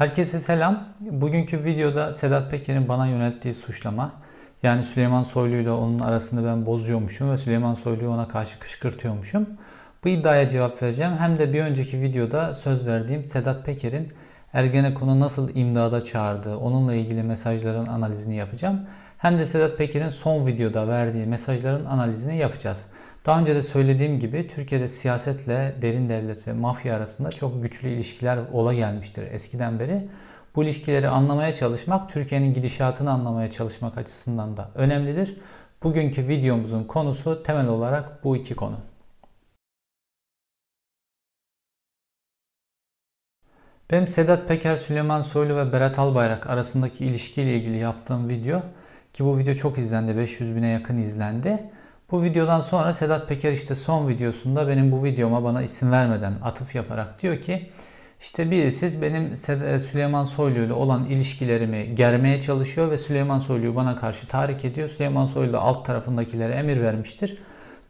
Herkese 0.00 0.38
selam. 0.38 0.84
Bugünkü 1.00 1.64
videoda 1.64 2.12
Sedat 2.12 2.50
Peker'in 2.50 2.88
bana 2.88 3.06
yönelttiği 3.06 3.54
suçlama. 3.54 4.12
Yani 4.62 4.84
Süleyman 4.84 5.22
Soylu 5.22 5.54
ile 5.54 5.70
onun 5.70 5.98
arasını 5.98 6.44
ben 6.44 6.66
bozuyormuşum 6.66 7.30
ve 7.30 7.36
Süleyman 7.36 7.74
Soylu'yu 7.74 8.10
ona 8.10 8.28
karşı 8.28 8.58
kışkırtıyormuşum. 8.58 9.46
Bu 10.04 10.08
iddiaya 10.08 10.48
cevap 10.48 10.82
vereceğim. 10.82 11.12
Hem 11.18 11.38
de 11.38 11.52
bir 11.52 11.60
önceki 11.60 12.00
videoda 12.00 12.54
söz 12.54 12.86
verdiğim 12.86 13.24
Sedat 13.24 13.66
Peker'in 13.66 14.08
Ergenekon'u 14.52 15.20
nasıl 15.20 15.54
imdada 15.54 16.04
çağırdığı, 16.04 16.56
onunla 16.56 16.94
ilgili 16.94 17.22
mesajların 17.22 17.86
analizini 17.86 18.36
yapacağım. 18.36 18.80
Hem 19.18 19.38
de 19.38 19.46
Sedat 19.46 19.78
Peker'in 19.78 20.08
son 20.08 20.46
videoda 20.46 20.88
verdiği 20.88 21.26
mesajların 21.26 21.84
analizini 21.84 22.36
yapacağız. 22.36 22.86
Daha 23.26 23.40
önce 23.40 23.54
de 23.54 23.62
söylediğim 23.62 24.18
gibi 24.18 24.48
Türkiye'de 24.48 24.88
siyasetle 24.88 25.74
derin 25.82 26.08
devlet 26.08 26.48
ve 26.48 26.52
mafya 26.52 26.96
arasında 26.96 27.30
çok 27.30 27.62
güçlü 27.62 27.88
ilişkiler 27.88 28.38
ola 28.52 28.74
gelmiştir 28.74 29.22
eskiden 29.32 29.78
beri. 29.78 30.08
Bu 30.56 30.64
ilişkileri 30.64 31.08
anlamaya 31.08 31.54
çalışmak, 31.54 32.12
Türkiye'nin 32.12 32.54
gidişatını 32.54 33.10
anlamaya 33.10 33.50
çalışmak 33.50 33.98
açısından 33.98 34.56
da 34.56 34.70
önemlidir. 34.74 35.36
Bugünkü 35.82 36.28
videomuzun 36.28 36.84
konusu 36.84 37.42
temel 37.42 37.68
olarak 37.68 38.24
bu 38.24 38.36
iki 38.36 38.54
konu. 38.54 38.76
Benim 43.90 44.08
Sedat 44.08 44.48
Peker, 44.48 44.76
Süleyman 44.76 45.22
Soylu 45.22 45.56
ve 45.56 45.72
Berat 45.72 45.98
Albayrak 45.98 46.46
arasındaki 46.46 47.06
ilişkiyle 47.06 47.56
ilgili 47.56 47.78
yaptığım 47.78 48.30
video 48.30 48.62
ki 49.12 49.24
bu 49.24 49.38
video 49.38 49.54
çok 49.54 49.78
izlendi, 49.78 50.16
500 50.16 50.56
bine 50.56 50.68
yakın 50.68 50.98
izlendi. 50.98 51.70
Bu 52.12 52.22
videodan 52.22 52.60
sonra 52.60 52.92
Sedat 52.92 53.28
Peker 53.28 53.52
işte 53.52 53.74
son 53.74 54.08
videosunda 54.08 54.68
benim 54.68 54.92
bu 54.92 55.04
videoma 55.04 55.44
bana 55.44 55.62
isim 55.62 55.92
vermeden 55.92 56.32
atıf 56.44 56.74
yaparak 56.74 57.22
diyor 57.22 57.40
ki 57.40 57.70
işte 58.20 58.50
birisi 58.50 59.02
benim 59.02 59.36
Süleyman 59.80 60.24
Soylu 60.24 60.58
ile 60.58 60.72
olan 60.72 61.04
ilişkilerimi 61.04 61.94
germeye 61.94 62.40
çalışıyor 62.40 62.90
ve 62.90 62.98
Süleyman 62.98 63.38
Soylu'yu 63.38 63.76
bana 63.76 63.96
karşı 63.96 64.26
tahrik 64.26 64.64
ediyor. 64.64 64.88
Süleyman 64.88 65.26
Soylu 65.26 65.58
alt 65.58 65.86
tarafındakilere 65.86 66.52
emir 66.54 66.80
vermiştir. 66.80 67.38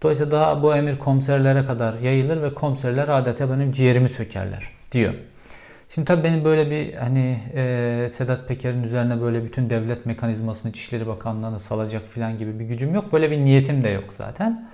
Dolayısıyla 0.02 0.32
daha 0.32 0.62
bu 0.62 0.77
emir 0.77 0.98
komiserlere 0.98 1.66
kadar 1.66 1.98
yayılır 1.98 2.42
ve 2.42 2.55
komiserler 2.55 3.08
adeta 3.08 3.50
benim 3.50 3.72
ciğerimi 3.72 4.08
sökerler 4.08 4.70
diyor. 4.92 5.14
Şimdi 5.94 6.05
tabii 6.05 6.24
benim 6.24 6.44
böyle 6.44 6.70
bir 6.70 6.94
hani 6.94 7.41
e, 7.55 8.08
Sedat 8.12 8.48
Peker'in 8.48 8.83
üzerine 8.83 9.20
böyle 9.20 9.44
bütün 9.44 9.70
devlet 9.70 10.06
mekanizmasını 10.06 10.70
İçişleri 10.70 11.06
Bakanlığı'na 11.06 11.58
salacak 11.58 12.06
falan 12.06 12.36
gibi 12.36 12.58
bir 12.58 12.64
gücüm 12.64 12.94
yok. 12.94 13.12
Böyle 13.12 13.30
bir 13.30 13.38
niyetim 13.38 13.84
de 13.84 13.88
yok 13.88 14.05
zaten. 14.12 14.68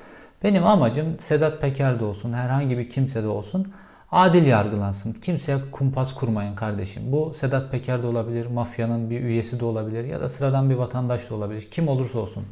Benim 0.45 0.67
amacım 0.67 1.19
Sedat 1.19 1.61
Peker 1.61 2.01
de 2.01 2.05
olsun, 2.05 2.33
herhangi 2.33 2.79
bir 2.79 2.89
kimse 2.89 3.23
de 3.23 3.27
olsun 3.27 3.73
adil 4.13 4.47
yargılansın. 4.47 5.13
Kimseye 5.13 5.59
kumpas 5.73 6.15
kurmayın 6.15 6.55
kardeşim. 6.55 7.03
Bu 7.07 7.35
Sedat 7.35 7.73
Peker 7.73 8.03
de 8.03 8.07
olabilir, 8.07 8.47
mafyanın 8.47 9.11
bir 9.11 9.21
üyesi 9.21 9.61
de 9.61 9.65
olabilir 9.65 10.05
ya 10.05 10.21
da 10.21 10.29
sıradan 10.29 10.71
bir 10.71 10.75
vatandaş 10.75 11.31
da 11.31 11.35
olabilir. 11.35 11.69
Kim 11.71 11.89
olursa 11.89 12.19
olsun. 12.19 12.45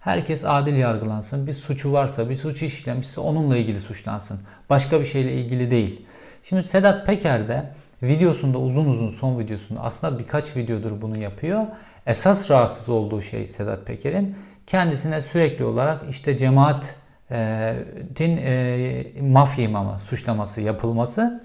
Herkes 0.00 0.44
adil 0.44 0.76
yargılansın. 0.76 1.46
Bir 1.46 1.54
suçu 1.54 1.92
varsa, 1.92 2.30
bir 2.30 2.36
suç 2.36 2.62
işlemişse 2.62 3.20
onunla 3.20 3.56
ilgili 3.56 3.80
suçlansın. 3.80 4.40
Başka 4.70 5.00
bir 5.00 5.06
şeyle 5.06 5.32
ilgili 5.32 5.70
değil. 5.70 6.06
Şimdi 6.42 6.62
Sedat 6.62 7.06
Peker 7.06 7.48
de 7.48 7.70
videosunda 8.02 8.58
uzun 8.58 8.86
uzun 8.86 9.08
son 9.08 9.38
videosunda 9.38 9.80
aslında 9.80 10.18
birkaç 10.18 10.56
videodur 10.56 11.02
bunu 11.02 11.16
yapıyor. 11.16 11.66
Esas 12.06 12.50
rahatsız 12.50 12.88
olduğu 12.88 13.22
şey 13.22 13.46
Sedat 13.46 13.86
Peker'in 13.86 14.36
kendisine 14.66 15.22
sürekli 15.22 15.64
olarak 15.64 16.10
işte 16.10 16.36
cemaatin 16.36 18.36
e, 18.36 19.06
mafya 19.20 19.64
imamı 19.64 19.98
suçlaması 19.98 20.60
yapılması 20.60 21.44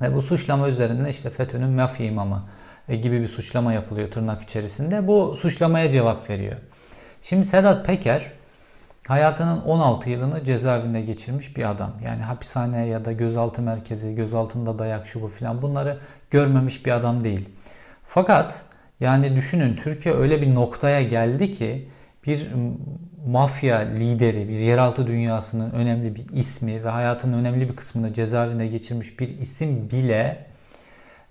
ve 0.00 0.14
bu 0.14 0.22
suçlama 0.22 0.68
üzerinde 0.68 1.10
işte 1.10 1.30
FETÖ'nün 1.30 1.70
mafya 1.70 2.06
imamı 2.06 2.48
e, 2.88 2.96
gibi 2.96 3.20
bir 3.20 3.28
suçlama 3.28 3.72
yapılıyor 3.72 4.10
tırnak 4.10 4.42
içerisinde. 4.42 5.06
Bu 5.06 5.34
suçlamaya 5.34 5.90
cevap 5.90 6.30
veriyor. 6.30 6.56
Şimdi 7.22 7.44
Sedat 7.44 7.86
Peker 7.86 8.32
hayatının 9.08 9.60
16 9.60 10.10
yılını 10.10 10.44
cezaevinde 10.44 11.00
geçirmiş 11.00 11.56
bir 11.56 11.70
adam. 11.70 11.92
Yani 12.04 12.22
hapishane 12.22 12.86
ya 12.86 13.04
da 13.04 13.12
gözaltı 13.12 13.62
merkezi, 13.62 14.14
gözaltında 14.14 14.78
dayak 14.78 15.06
şu 15.06 15.22
bu 15.22 15.28
filan 15.28 15.62
bunları 15.62 15.98
görmemiş 16.30 16.86
bir 16.86 16.92
adam 16.92 17.24
değil. 17.24 17.48
Fakat 18.06 18.64
yani 19.00 19.36
düşünün 19.36 19.76
Türkiye 19.76 20.14
öyle 20.14 20.42
bir 20.42 20.54
noktaya 20.54 21.02
geldi 21.02 21.52
ki 21.52 21.88
bir 22.26 22.48
mafya 23.26 23.78
lideri, 23.78 24.48
bir 24.48 24.58
yeraltı 24.58 25.06
dünyasının 25.06 25.70
önemli 25.70 26.14
bir 26.14 26.28
ismi 26.32 26.84
ve 26.84 26.88
hayatının 26.88 27.38
önemli 27.38 27.68
bir 27.68 27.76
kısmını 27.76 28.12
cezaevinde 28.12 28.66
geçirmiş 28.66 29.20
bir 29.20 29.28
isim 29.38 29.90
bile 29.90 30.46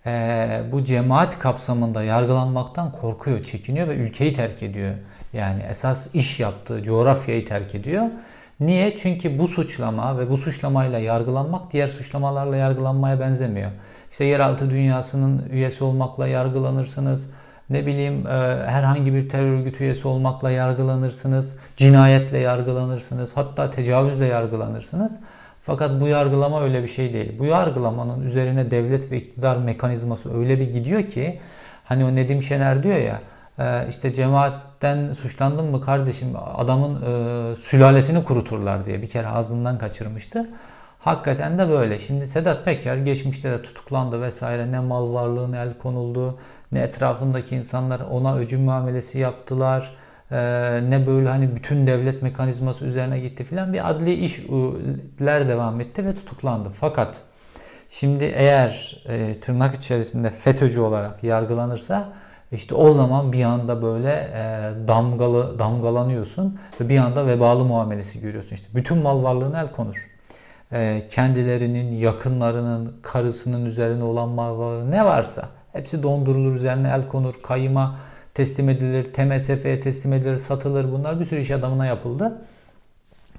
e, 0.06 0.62
bu 0.72 0.84
cemaat 0.84 1.40
kapsamında 1.40 2.04
yargılanmaktan 2.04 2.92
korkuyor, 2.92 3.44
çekiniyor 3.44 3.88
ve 3.88 3.96
ülkeyi 3.96 4.34
terk 4.34 4.64
ediyor. 4.64 4.96
Yani 5.34 5.62
esas 5.70 6.08
iş 6.16 6.40
yaptığı 6.40 6.84
coğrafyayı 6.84 7.46
terk 7.46 7.76
ediyor. 7.76 8.04
Niye? 8.60 8.98
Çünkü 8.98 9.40
bu 9.40 9.48
suçlama 9.48 10.20
ve 10.20 10.30
bu 10.30 10.38
suçlamayla 10.38 11.00
yargılanmak 11.00 11.72
diğer 11.72 11.88
suçlamalarla 11.88 12.56
yargılanmaya 12.56 13.20
benzemiyor. 13.20 13.72
İşte 14.12 14.26
yeraltı 14.26 14.70
dünyasının 14.70 15.50
üyesi 15.52 15.84
olmakla 15.84 16.28
yargılanırsınız. 16.28 17.30
Ne 17.70 17.86
bileyim 17.86 18.28
e, 18.28 18.32
herhangi 18.68 19.14
bir 19.14 19.30
terör 19.30 19.60
örgütü 19.60 19.84
üyesi 19.84 20.08
olmakla 20.08 20.52
yargılanırsınız. 20.52 21.58
Cinayetle 21.78 22.38
yargılanırsınız. 22.38 23.32
Hatta 23.36 23.70
tecavüzle 23.72 24.26
yargılanırsınız. 24.26 25.20
Fakat 25.62 26.02
bu 26.02 26.08
yargılama 26.08 26.64
öyle 26.64 26.84
bir 26.84 26.88
şey 26.88 27.14
değil. 27.14 27.40
Bu 27.40 27.46
yargılamanın 27.46 28.24
üzerine 28.24 28.72
devlet 28.72 29.12
ve 29.12 29.18
iktidar 29.18 29.58
mekanizması 29.58 30.38
öyle 30.38 30.60
bir 30.60 30.74
gidiyor 30.74 31.04
ki 31.04 31.40
hani 31.84 32.06
o 32.06 32.16
Nedim 32.16 32.44
Şener 32.44 32.84
diyor 32.84 32.98
ya 32.98 33.22
e, 33.60 33.90
işte 33.90 34.14
cemaatten 34.84 35.14
suçlandın 35.14 35.66
mı 35.66 35.82
kardeşim 35.82 36.34
adamın 36.56 37.02
e, 37.02 37.56
sülalesini 37.56 38.24
kuruturlar 38.24 38.86
diye 38.86 39.02
bir 39.02 39.08
kere 39.08 39.28
ağzından 39.28 39.78
kaçırmıştı. 39.78 40.50
Hakikaten 41.00 41.60
de 41.60 41.70
böyle. 41.70 42.00
Şimdi 42.00 42.28
Sedat 42.28 42.66
Peker 42.66 42.98
geçmişte 42.98 43.52
de 43.52 43.62
tutuklandı 43.62 44.22
vesaire 44.22 44.72
ne 44.72 44.80
mal 44.80 45.14
varlığına 45.14 45.64
el 45.64 45.74
konuldu 45.78 46.40
ne 46.72 46.80
etrafındaki 46.80 47.56
insanlar 47.56 48.00
ona 48.00 48.36
öcü 48.36 48.58
muamelesi 48.58 49.20
yaptılar 49.20 49.96
e, 50.32 50.40
ne 50.90 51.08
böyle 51.08 51.30
hani 51.30 51.56
bütün 51.56 51.88
devlet 51.88 52.22
mekanizması 52.22 52.86
üzerine 52.86 53.20
gitti 53.20 53.44
filan 53.44 53.74
bir 53.74 53.90
adli 53.90 54.14
işler 54.14 55.50
devam 55.50 55.82
etti 55.82 56.06
ve 56.06 56.14
tutuklandı. 56.14 56.70
Fakat 56.70 57.22
şimdi 57.90 58.24
eğer 58.24 59.04
e, 59.06 59.40
tırnak 59.40 59.76
içerisinde 59.76 60.30
FETÖ'cü 60.30 60.80
olarak 60.82 61.24
yargılanırsa 61.24 62.14
işte 62.54 62.76
o 62.76 62.92
zaman 62.92 63.34
bir 63.34 63.44
anda 63.44 63.82
böyle 63.82 64.12
e, 64.12 64.88
damgalı 64.88 65.60
damgalanıyorsun 65.60 66.60
ve 66.82 66.90
bir 66.90 66.98
anda 66.98 67.28
vebalı 67.28 67.66
muamelesi 67.66 68.20
görüyorsun. 68.20 68.56
İşte 68.56 68.68
bütün 68.76 68.98
mal 68.98 69.24
varlığına 69.24 69.62
el 69.62 69.72
konur. 69.72 70.10
E, 70.72 71.08
kendilerinin, 71.10 71.96
yakınlarının, 71.96 72.98
karısının 73.02 73.66
üzerine 73.66 74.04
olan 74.04 74.30
mal 74.30 74.58
varlığı 74.60 74.92
ne 74.92 75.06
varsa 75.06 75.50
hepsi 75.72 76.04
dondurulur, 76.04 76.56
üzerine 76.56 76.90
el 76.90 77.08
konur, 77.08 77.34
kayıma 77.44 77.96
teslim 78.34 78.70
edilir, 78.70 79.14
TMSF'ye 79.14 79.80
teslim 79.80 80.14
edilir, 80.14 80.38
satılır. 80.38 80.92
Bunlar 80.92 81.20
bir 81.20 81.26
sürü 81.26 81.40
iş 81.40 81.52
adamına 81.52 81.86
yapıldı. 81.86 82.42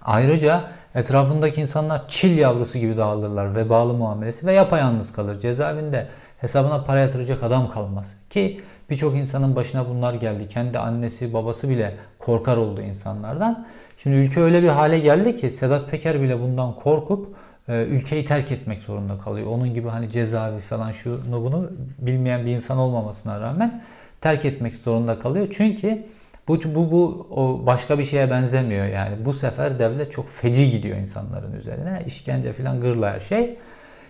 Ayrıca 0.03 0.65
etrafındaki 0.95 1.61
insanlar 1.61 2.09
çil 2.09 2.39
yavrusu 2.39 2.79
gibi 2.79 2.97
dağılırlar. 2.97 3.57
Vebalı 3.57 3.95
muamelesi 3.95 4.47
ve 4.47 4.53
yapayalnız 4.53 5.13
kalır. 5.13 5.41
Cezaevinde 5.41 6.07
hesabına 6.39 6.85
para 6.85 7.01
yatıracak 7.01 7.43
adam 7.43 7.71
kalmaz. 7.71 8.15
Ki 8.31 8.61
Birçok 8.91 9.17
insanın 9.17 9.57
başına 9.57 9.89
bunlar 9.89 10.15
geldi. 10.15 10.49
Kendi 10.49 10.79
annesi, 10.79 11.35
babası 11.35 11.69
bile 11.69 11.95
korkar 12.19 12.57
oldu 12.57 12.81
insanlardan. 12.81 13.67
Şimdi 14.03 14.17
ülke 14.17 14.41
öyle 14.41 14.63
bir 14.63 14.69
hale 14.69 14.99
geldi 14.99 15.37
ki 15.37 15.51
Sedat 15.51 15.91
Peker 15.91 16.23
bile 16.23 16.41
bundan 16.41 16.75
korkup 16.75 17.37
e, 17.69 17.83
ülkeyi 17.85 18.25
terk 18.25 18.53
etmek 18.53 18.83
zorunda 18.83 19.19
kalıyor. 19.19 19.47
Onun 19.47 19.75
gibi 19.75 19.89
hani 19.89 20.11
cezaevi 20.11 20.61
falan 20.61 20.93
şunu 20.93 21.45
bunu 21.45 21.71
bilmeyen 21.99 22.47
bir 22.47 22.51
insan 22.51 22.79
olmamasına 22.79 23.41
rağmen 23.41 23.83
terk 24.21 24.45
etmek 24.45 24.75
zorunda 24.75 25.19
kalıyor. 25.19 25.49
Çünkü 25.51 26.05
bu 26.49 26.59
bu 26.75 26.91
bu 26.93 27.27
o 27.31 27.67
başka 27.67 27.99
bir 27.99 28.05
şeye 28.05 28.31
benzemiyor 28.31 28.87
yani. 28.87 29.25
Bu 29.25 29.33
sefer 29.33 29.79
devlet 29.79 30.13
çok 30.13 30.29
feci 30.29 30.71
gidiyor 30.71 30.97
insanların 30.97 31.53
üzerine. 31.53 32.03
İşkence 32.07 32.53
falan 32.53 32.81
gırla 32.81 33.15
her 33.15 33.21
şey. 33.21 33.59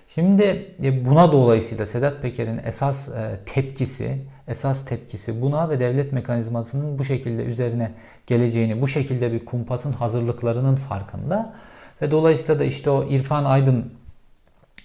Şimdi 0.09 0.75
e, 0.83 1.05
buna 1.05 1.33
dolayısıyla 1.33 1.87
Sedat 1.87 2.23
Peker'in 2.23 2.61
esas 2.65 3.09
e, 3.09 3.41
tepkisi, 3.47 4.19
esas 4.49 4.85
tepkisi 4.85 5.43
buna 5.43 5.69
ve 5.69 5.81
devlet 5.81 6.13
mekanizmasının 6.13 6.99
bu 6.99 7.05
şekilde 7.05 7.43
üzerine 7.43 7.93
geleceğini, 8.27 8.83
bu 8.83 8.89
şekilde 8.89 9.33
bir 9.33 9.45
kumpasın 9.45 9.93
hazırlıklarının 9.93 10.77
farkında. 10.77 11.55
Ve 12.03 12.11
dolayısıyla 12.11 12.59
da 12.59 12.65
işte 12.65 12.91
o 12.91 13.05
İrfan 13.05 13.45
Aydın 13.45 13.93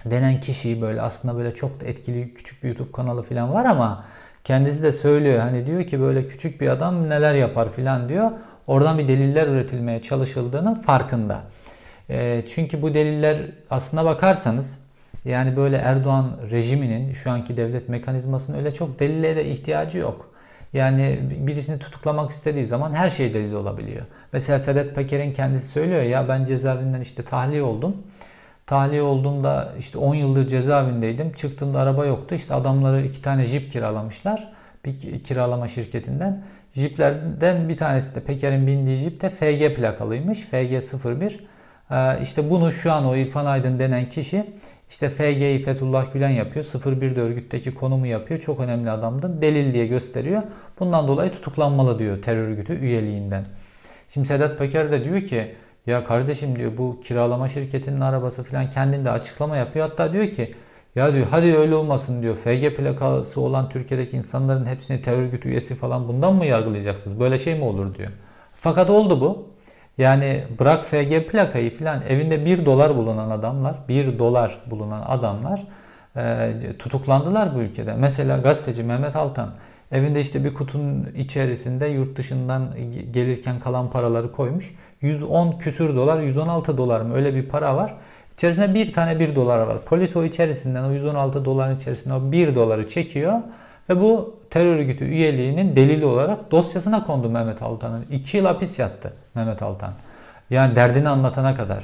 denen 0.05 0.39
kişiyi 0.39 0.81
böyle 0.81 1.01
aslında 1.01 1.37
böyle 1.37 1.55
çok 1.55 1.81
da 1.81 1.85
etkili 1.85 2.33
küçük 2.33 2.63
bir 2.63 2.67
YouTube 2.67 2.91
kanalı 2.91 3.23
falan 3.23 3.53
var 3.53 3.65
ama 3.65 4.05
kendisi 4.43 4.83
de 4.83 4.91
söylüyor 4.91 5.39
hani 5.39 5.65
diyor 5.67 5.83
ki 5.83 5.99
böyle 6.01 6.27
küçük 6.27 6.61
bir 6.61 6.69
adam 6.69 7.09
neler 7.09 7.33
yapar 7.35 7.69
falan 7.69 8.09
diyor. 8.09 8.31
Oradan 8.67 8.97
bir 8.97 9.07
deliller 9.07 9.47
üretilmeye 9.47 10.01
çalışıldığının 10.01 10.75
farkında. 10.75 11.41
E, 12.09 12.43
çünkü 12.47 12.81
bu 12.81 12.93
deliller 12.93 13.51
aslına 13.69 14.05
bakarsanız 14.05 14.79
Yani 15.25 15.55
böyle 15.55 15.77
Erdoğan 15.77 16.31
rejiminin 16.51 17.13
şu 17.13 17.31
anki 17.31 17.57
devlet 17.57 17.89
mekanizmasının 17.89 18.57
öyle 18.57 18.73
çok 18.73 18.99
delile 18.99 19.35
de 19.35 19.45
ihtiyacı 19.45 19.97
yok. 19.97 20.29
Yani 20.73 21.19
birisini 21.47 21.79
tutuklamak 21.79 22.31
istediği 22.31 22.65
zaman 22.65 22.93
her 22.93 23.09
şey 23.09 23.33
delil 23.33 23.53
olabiliyor. 23.53 24.05
Mesela 24.33 24.59
Sedat 24.59 24.95
Peker'in 24.95 25.33
kendisi 25.33 25.67
söylüyor 25.67 26.01
ya 26.01 26.27
ben 26.27 26.45
cezaevinden 26.45 27.01
işte 27.01 27.23
tahliye 27.23 27.61
oldum. 27.63 27.97
Tahliye 28.65 29.01
olduğumda 29.01 29.73
işte 29.79 29.97
10 29.97 30.15
yıldır 30.15 30.47
cezaevindeydim. 30.47 31.31
Çıktığımda 31.31 31.79
araba 31.79 32.05
yoktu. 32.05 32.35
İşte 32.35 32.53
adamları 32.53 33.05
iki 33.05 33.21
tane 33.21 33.45
jip 33.45 33.71
kiralamışlar. 33.71 34.53
Bir 34.85 35.23
kiralama 35.23 35.67
şirketinden. 35.67 36.43
Jiplerden 36.73 37.69
bir 37.69 37.77
tanesi 37.77 38.15
de 38.15 38.19
Peker'in 38.19 38.67
bindiği 38.67 38.99
jip 38.99 39.21
de 39.21 39.29
FG 39.29 39.75
plakalıymış. 39.75 40.47
FG01. 40.51 41.39
Ee, 41.91 42.21
işte 42.23 42.49
bunu 42.49 42.71
şu 42.71 42.91
an 42.91 43.05
o 43.05 43.15
İrfan 43.15 43.45
Aydın 43.45 43.79
denen 43.79 44.09
kişi 44.09 44.45
işte 44.89 45.09
FG'yi 45.09 45.63
Fethullah 45.63 46.13
Gülen 46.13 46.29
yapıyor. 46.29 46.65
01'de 46.65 47.21
örgütteki 47.21 47.73
konumu 47.73 48.07
yapıyor. 48.07 48.39
Çok 48.39 48.59
önemli 48.59 48.91
adamdı. 48.91 49.41
Delil 49.41 49.73
diye 49.73 49.87
gösteriyor. 49.87 50.41
Bundan 50.79 51.07
dolayı 51.07 51.31
tutuklanmalı 51.31 51.99
diyor 51.99 52.21
terör 52.21 52.47
örgütü 52.47 52.73
üyeliğinden. 52.73 53.45
Şimdi 54.09 54.27
Sedat 54.27 54.57
Peker 54.57 54.91
de 54.91 55.03
diyor 55.03 55.21
ki 55.21 55.55
ya 55.87 56.03
kardeşim 56.03 56.55
diyor 56.55 56.71
bu 56.77 56.99
kiralama 57.03 57.49
şirketinin 57.49 58.01
arabası 58.01 58.43
falan 58.43 58.69
kendinde 58.69 59.11
açıklama 59.11 59.57
yapıyor. 59.57 59.89
Hatta 59.89 60.13
diyor 60.13 60.27
ki 60.27 60.55
ya 60.95 61.13
diyor 61.13 61.27
hadi 61.31 61.57
öyle 61.57 61.75
olmasın 61.75 62.21
diyor. 62.21 62.35
FG 62.35 62.75
plakası 62.77 63.41
olan 63.41 63.69
Türkiye'deki 63.69 64.17
insanların 64.17 64.65
hepsini 64.65 65.01
terör 65.01 65.21
örgütü 65.21 65.49
üyesi 65.49 65.75
falan 65.75 66.07
bundan 66.07 66.35
mı 66.35 66.45
yargılayacaksınız? 66.45 67.19
Böyle 67.19 67.39
şey 67.39 67.55
mi 67.55 67.63
olur 67.63 67.95
diyor. 67.95 68.09
Fakat 68.53 68.89
oldu 68.89 69.21
bu. 69.21 69.47
Yani 69.99 70.43
bırak 70.59 70.85
FG 70.85 71.27
plakayı 71.27 71.77
falan 71.77 72.01
evinde 72.09 72.45
1 72.45 72.65
dolar 72.65 72.97
bulunan 72.97 73.29
adamlar, 73.29 73.75
1 73.87 74.19
dolar 74.19 74.57
bulunan 74.65 75.01
adamlar 75.07 75.63
e, 76.15 76.53
tutuklandılar 76.79 77.55
bu 77.55 77.59
ülkede. 77.59 77.93
Mesela 77.93 78.37
gazeteci 78.37 78.83
Mehmet 78.83 79.15
Altan 79.15 79.49
evinde 79.91 80.21
işte 80.21 80.43
bir 80.43 80.53
kutunun 80.53 81.07
içerisinde 81.17 81.87
yurt 81.87 82.17
dışından 82.17 82.69
gelirken 83.11 83.59
kalan 83.59 83.89
paraları 83.89 84.31
koymuş. 84.31 84.73
110 85.01 85.57
küsür 85.57 85.95
dolar, 85.95 86.21
116 86.21 86.77
dolar 86.77 87.01
mı 87.01 87.15
öyle 87.15 87.35
bir 87.35 87.43
para 87.43 87.75
var. 87.75 87.93
İçerisinde 88.33 88.73
bir 88.73 88.93
tane 88.93 89.19
1 89.19 89.35
dolar 89.35 89.59
var. 89.59 89.77
Polis 89.85 90.15
o 90.15 90.23
içerisinden 90.23 90.83
o 90.83 90.91
116 90.91 91.45
doların 91.45 91.75
içerisinde 91.75 92.13
o 92.13 92.31
1 92.31 92.55
doları 92.55 92.87
çekiyor 92.87 93.39
ve 93.89 93.99
bu 94.01 94.39
terör 94.49 94.75
örgütü 94.75 95.05
üyeliğinin 95.05 95.75
delili 95.75 96.05
olarak 96.05 96.51
dosyasına 96.51 97.05
kondu 97.05 97.29
Mehmet 97.29 97.61
Altan'ın. 97.61 98.05
2 98.11 98.37
yıl 98.37 98.45
hapis 98.45 98.79
yattı 98.79 99.13
Mehmet 99.35 99.61
Altan. 99.61 99.93
Yani 100.49 100.75
derdini 100.75 101.09
anlatana 101.09 101.55
kadar. 101.55 101.83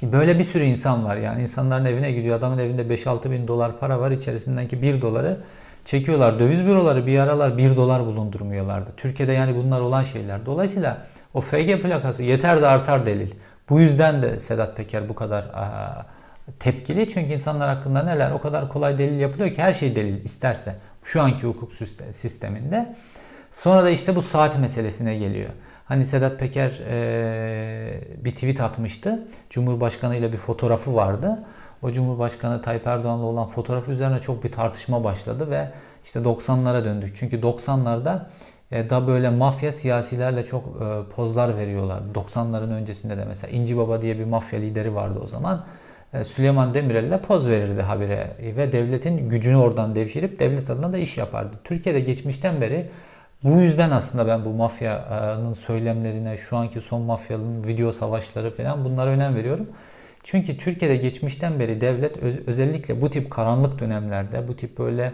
Şimdi 0.00 0.12
böyle 0.12 0.38
bir 0.38 0.44
sürü 0.44 0.64
insan 0.64 1.04
var. 1.04 1.16
Yani 1.16 1.42
insanların 1.42 1.84
evine 1.84 2.12
gidiyor. 2.12 2.38
Adamın 2.38 2.58
evinde 2.58 2.82
5-6 2.82 3.30
bin 3.30 3.48
dolar 3.48 3.78
para 3.78 4.00
var. 4.00 4.10
İçerisindeki 4.10 4.82
1 4.82 5.02
doları 5.02 5.40
çekiyorlar. 5.84 6.38
Döviz 6.38 6.64
büroları 6.64 7.06
bir 7.06 7.18
aralar 7.18 7.58
1 7.58 7.76
dolar 7.76 8.06
bulundurmuyorlardı. 8.06 8.90
Türkiye'de 8.96 9.32
yani 9.32 9.56
bunlar 9.56 9.80
olan 9.80 10.02
şeyler. 10.02 10.46
Dolayısıyla 10.46 11.06
o 11.34 11.40
FG 11.40 11.82
plakası 11.82 12.22
yeter 12.22 12.62
de 12.62 12.66
artar 12.66 13.06
delil. 13.06 13.30
Bu 13.68 13.80
yüzden 13.80 14.22
de 14.22 14.40
Sedat 14.40 14.76
Peker 14.76 15.08
bu 15.08 15.14
kadar 15.14 15.42
aa, 15.42 16.06
tepkili. 16.58 17.08
Çünkü 17.08 17.32
insanlar 17.32 17.76
hakkında 17.76 18.02
neler 18.02 18.30
o 18.30 18.40
kadar 18.40 18.68
kolay 18.68 18.98
delil 18.98 19.20
yapılıyor 19.20 19.50
ki 19.50 19.62
her 19.62 19.72
şey 19.72 19.96
delil 19.96 20.24
isterse. 20.24 20.74
Şu 21.04 21.22
anki 21.22 21.46
hukuk 21.46 21.72
sisteminde. 22.10 22.94
Sonra 23.52 23.84
da 23.84 23.90
işte 23.90 24.16
bu 24.16 24.22
saat 24.22 24.58
meselesine 24.58 25.18
geliyor. 25.18 25.50
Hani 25.84 26.04
Sedat 26.04 26.38
Peker 26.38 26.80
e, 26.90 28.00
bir 28.24 28.30
tweet 28.30 28.60
atmıştı. 28.60 29.26
Cumhurbaşkanı 29.50 30.16
ile 30.16 30.32
bir 30.32 30.38
fotoğrafı 30.38 30.94
vardı. 30.94 31.44
O 31.82 31.90
Cumhurbaşkanı 31.90 32.62
Tayyip 32.62 32.86
Erdoğan'la 32.86 33.24
olan 33.24 33.48
fotoğrafı 33.48 33.92
üzerine 33.92 34.20
çok 34.20 34.44
bir 34.44 34.52
tartışma 34.52 35.04
başladı 35.04 35.50
ve 35.50 35.68
işte 36.04 36.20
90'lara 36.20 36.84
döndük. 36.84 37.16
Çünkü 37.16 37.40
90'larda 37.40 38.18
e, 38.70 38.90
da 38.90 39.06
böyle 39.06 39.30
mafya 39.30 39.72
siyasilerle 39.72 40.44
çok 40.44 40.64
e, 40.64 41.14
pozlar 41.14 41.56
veriyorlar. 41.56 42.00
90'ların 42.14 42.72
öncesinde 42.72 43.16
de 43.16 43.24
mesela 43.24 43.50
İnci 43.50 43.78
Baba 43.78 44.02
diye 44.02 44.18
bir 44.18 44.24
mafya 44.24 44.58
lideri 44.58 44.94
vardı 44.94 45.20
o 45.24 45.26
zaman. 45.26 45.64
E, 46.12 46.24
Süleyman 46.24 46.74
Demirel 46.74 47.04
ile 47.04 47.20
poz 47.20 47.48
verirdi 47.48 47.82
habire 47.82 48.30
ve 48.56 48.72
devletin 48.72 49.28
gücünü 49.28 49.56
oradan 49.56 49.94
devşirip 49.94 50.40
devlet 50.40 50.70
adına 50.70 50.92
da 50.92 50.98
iş 50.98 51.18
yapardı. 51.18 51.56
Türkiye'de 51.64 52.00
geçmişten 52.00 52.60
beri 52.60 52.90
bu 53.44 53.60
yüzden 53.60 53.90
aslında 53.90 54.26
ben 54.26 54.44
bu 54.44 54.50
mafyanın 54.50 55.52
söylemlerine, 55.52 56.36
şu 56.36 56.56
anki 56.56 56.80
son 56.80 57.02
mafyanın 57.02 57.66
video 57.66 57.92
savaşları 57.92 58.56
falan 58.56 58.84
bunlara 58.84 59.10
önem 59.10 59.34
veriyorum. 59.34 59.68
Çünkü 60.22 60.56
Türkiye'de 60.56 60.96
geçmişten 60.96 61.60
beri 61.60 61.80
devlet 61.80 62.16
özellikle 62.46 63.00
bu 63.00 63.10
tip 63.10 63.30
karanlık 63.30 63.80
dönemlerde, 63.80 64.48
bu 64.48 64.56
tip 64.56 64.78
böyle 64.78 65.12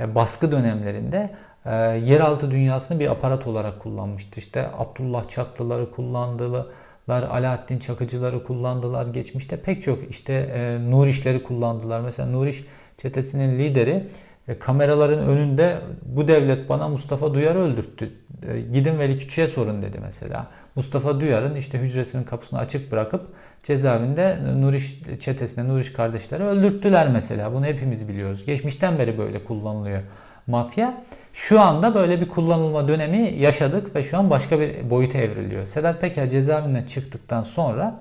e, 0.00 0.14
baskı 0.14 0.52
dönemlerinde 0.52 1.30
e, 1.66 1.74
yeraltı 2.04 2.50
dünyasını 2.50 3.00
bir 3.00 3.10
aparat 3.10 3.46
olarak 3.46 3.80
kullanmıştır. 3.80 4.36
İşte 4.36 4.68
Abdullah 4.78 5.28
Çatlıları 5.28 5.90
kullandılar, 5.90 6.66
Alaaddin 7.12 7.78
Çakıcıları 7.78 8.44
kullandılar 8.44 9.06
geçmişte. 9.06 9.56
Pek 9.56 9.82
çok 9.82 10.10
işte 10.10 10.32
e, 10.32 10.90
Nur 10.90 11.06
işleri 11.06 11.42
kullandılar. 11.42 12.00
Mesela 12.00 12.28
Nur 12.28 12.46
iş 12.46 12.64
çetesinin 12.98 13.58
lideri 13.58 14.06
e, 14.48 14.58
kameraların 14.58 15.18
önünde 15.18 15.78
bu 16.02 16.28
devlet 16.28 16.68
bana 16.68 16.88
Mustafa 16.88 17.34
Duyar'ı 17.34 17.58
öldürttü. 17.58 18.12
E, 18.48 18.60
gidin 18.60 18.98
Veli 18.98 19.18
Küçük'e 19.18 19.48
sorun 19.48 19.82
dedi 19.82 19.98
mesela. 20.02 20.46
Mustafa 20.74 21.20
Duyar'ın 21.20 21.54
işte 21.54 21.78
hücresinin 21.78 22.24
kapısını 22.24 22.58
açık 22.58 22.92
bırakıp 22.92 23.22
cezaevinde 23.62 24.38
Nuriş 24.56 25.00
çetesine, 25.20 25.68
Nuriş 25.68 25.92
kardeşleri 25.92 26.42
öldürttüler 26.42 27.08
mesela. 27.08 27.54
Bunu 27.54 27.64
hepimiz 27.64 28.08
biliyoruz. 28.08 28.44
Geçmişten 28.44 28.98
beri 28.98 29.18
böyle 29.18 29.44
kullanılıyor 29.44 30.02
mafya. 30.46 31.02
Şu 31.32 31.60
anda 31.60 31.94
böyle 31.94 32.20
bir 32.20 32.28
kullanılma 32.28 32.88
dönemi 32.88 33.34
yaşadık 33.38 33.96
ve 33.96 34.02
şu 34.02 34.18
an 34.18 34.30
başka 34.30 34.60
bir 34.60 34.90
boyuta 34.90 35.18
evriliyor. 35.18 35.66
Sedat 35.66 36.00
Peker 36.00 36.30
cezaevinden 36.30 36.84
çıktıktan 36.84 37.42
sonra 37.42 38.00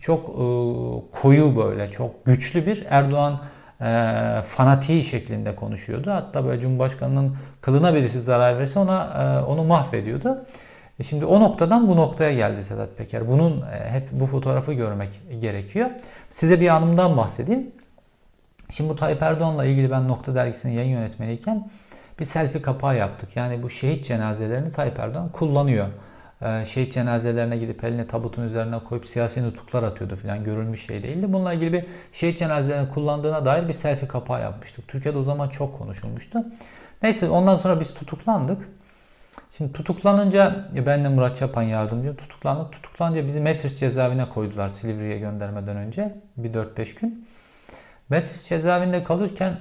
çok 0.00 0.28
e, 0.28 0.44
koyu 1.20 1.56
böyle, 1.56 1.90
çok 1.90 2.24
güçlü 2.24 2.66
bir 2.66 2.86
Erdoğan 2.90 3.40
e, 3.80 4.42
fanatiği 4.42 5.04
şeklinde 5.04 5.56
konuşuyordu. 5.56 6.10
Hatta 6.10 6.44
böyle 6.44 6.60
Cumhurbaşkanı'nın 6.60 7.36
kılına 7.60 7.94
birisi 7.94 8.20
zarar 8.20 8.58
verse 8.58 8.78
ona 8.78 9.04
e, 9.04 9.44
onu 9.44 9.64
mahvediyordu. 9.64 10.44
E 10.98 11.02
şimdi 11.02 11.24
o 11.24 11.40
noktadan 11.40 11.88
bu 11.88 11.96
noktaya 11.96 12.34
geldi 12.34 12.64
Sedat 12.64 12.96
Peker. 12.96 13.28
Bunun 13.28 13.62
e, 13.62 13.90
hep 13.90 14.08
bu 14.12 14.26
fotoğrafı 14.26 14.72
görmek 14.72 15.08
gerekiyor. 15.40 15.90
Size 16.30 16.60
bir 16.60 16.68
anımdan 16.68 17.16
bahsedeyim. 17.16 17.70
Şimdi 18.70 18.90
bu 18.90 18.96
Tayyip 18.96 19.22
Erdoğan'la 19.22 19.64
ilgili 19.64 19.90
ben 19.90 20.08
Nokta 20.08 20.34
Dergisi'nin 20.34 20.72
yayın 20.72 20.90
yönetmeniyken 20.90 21.70
bir 22.18 22.24
selfie 22.24 22.62
kapağı 22.62 22.96
yaptık. 22.96 23.36
Yani 23.36 23.62
bu 23.62 23.70
şehit 23.70 24.04
cenazelerini 24.04 24.72
Tayyip 24.72 24.98
Erdoğan 24.98 25.28
kullanıyor. 25.28 25.86
Ee, 26.42 26.64
şehit 26.66 26.92
cenazelerine 26.92 27.56
gidip 27.56 27.84
eline 27.84 28.06
tabutun 28.06 28.42
üzerine 28.42 28.78
koyup 28.78 29.06
siyasi 29.06 29.44
nutuklar 29.44 29.82
atıyordu 29.82 30.16
falan 30.16 30.44
görülmüş 30.44 30.86
şey 30.86 31.02
değildi. 31.02 31.32
Bununla 31.32 31.52
ilgili 31.52 31.72
bir 31.72 31.84
şehit 32.12 32.38
cenazelerini 32.38 32.88
kullandığına 32.88 33.44
dair 33.44 33.68
bir 33.68 33.72
selfie 33.72 34.08
kapağı 34.08 34.40
yapmıştık. 34.40 34.88
Türkiye'de 34.88 35.18
o 35.18 35.22
zaman 35.22 35.48
çok 35.48 35.78
konuşulmuştu. 35.78 36.38
Neyse 37.02 37.30
ondan 37.30 37.56
sonra 37.56 37.80
biz 37.80 37.94
tutuklandık. 37.94 38.68
Şimdi 39.56 39.72
tutuklanınca 39.72 40.68
ben 40.86 41.04
de 41.04 41.08
Murat 41.08 41.36
Çapan 41.36 41.62
yardımcı 41.62 42.16
tutuklandık. 42.16 42.72
Tutuklanınca 42.72 43.26
bizi 43.26 43.40
Metris 43.40 43.76
cezaevine 43.80 44.28
koydular 44.28 44.68
Silivri'ye 44.68 45.18
göndermeden 45.18 45.76
önce 45.76 46.14
bir 46.36 46.52
4-5 46.52 47.00
gün. 47.00 47.26
Metris 48.10 48.48
cezaevinde 48.48 49.04
kalırken 49.04 49.56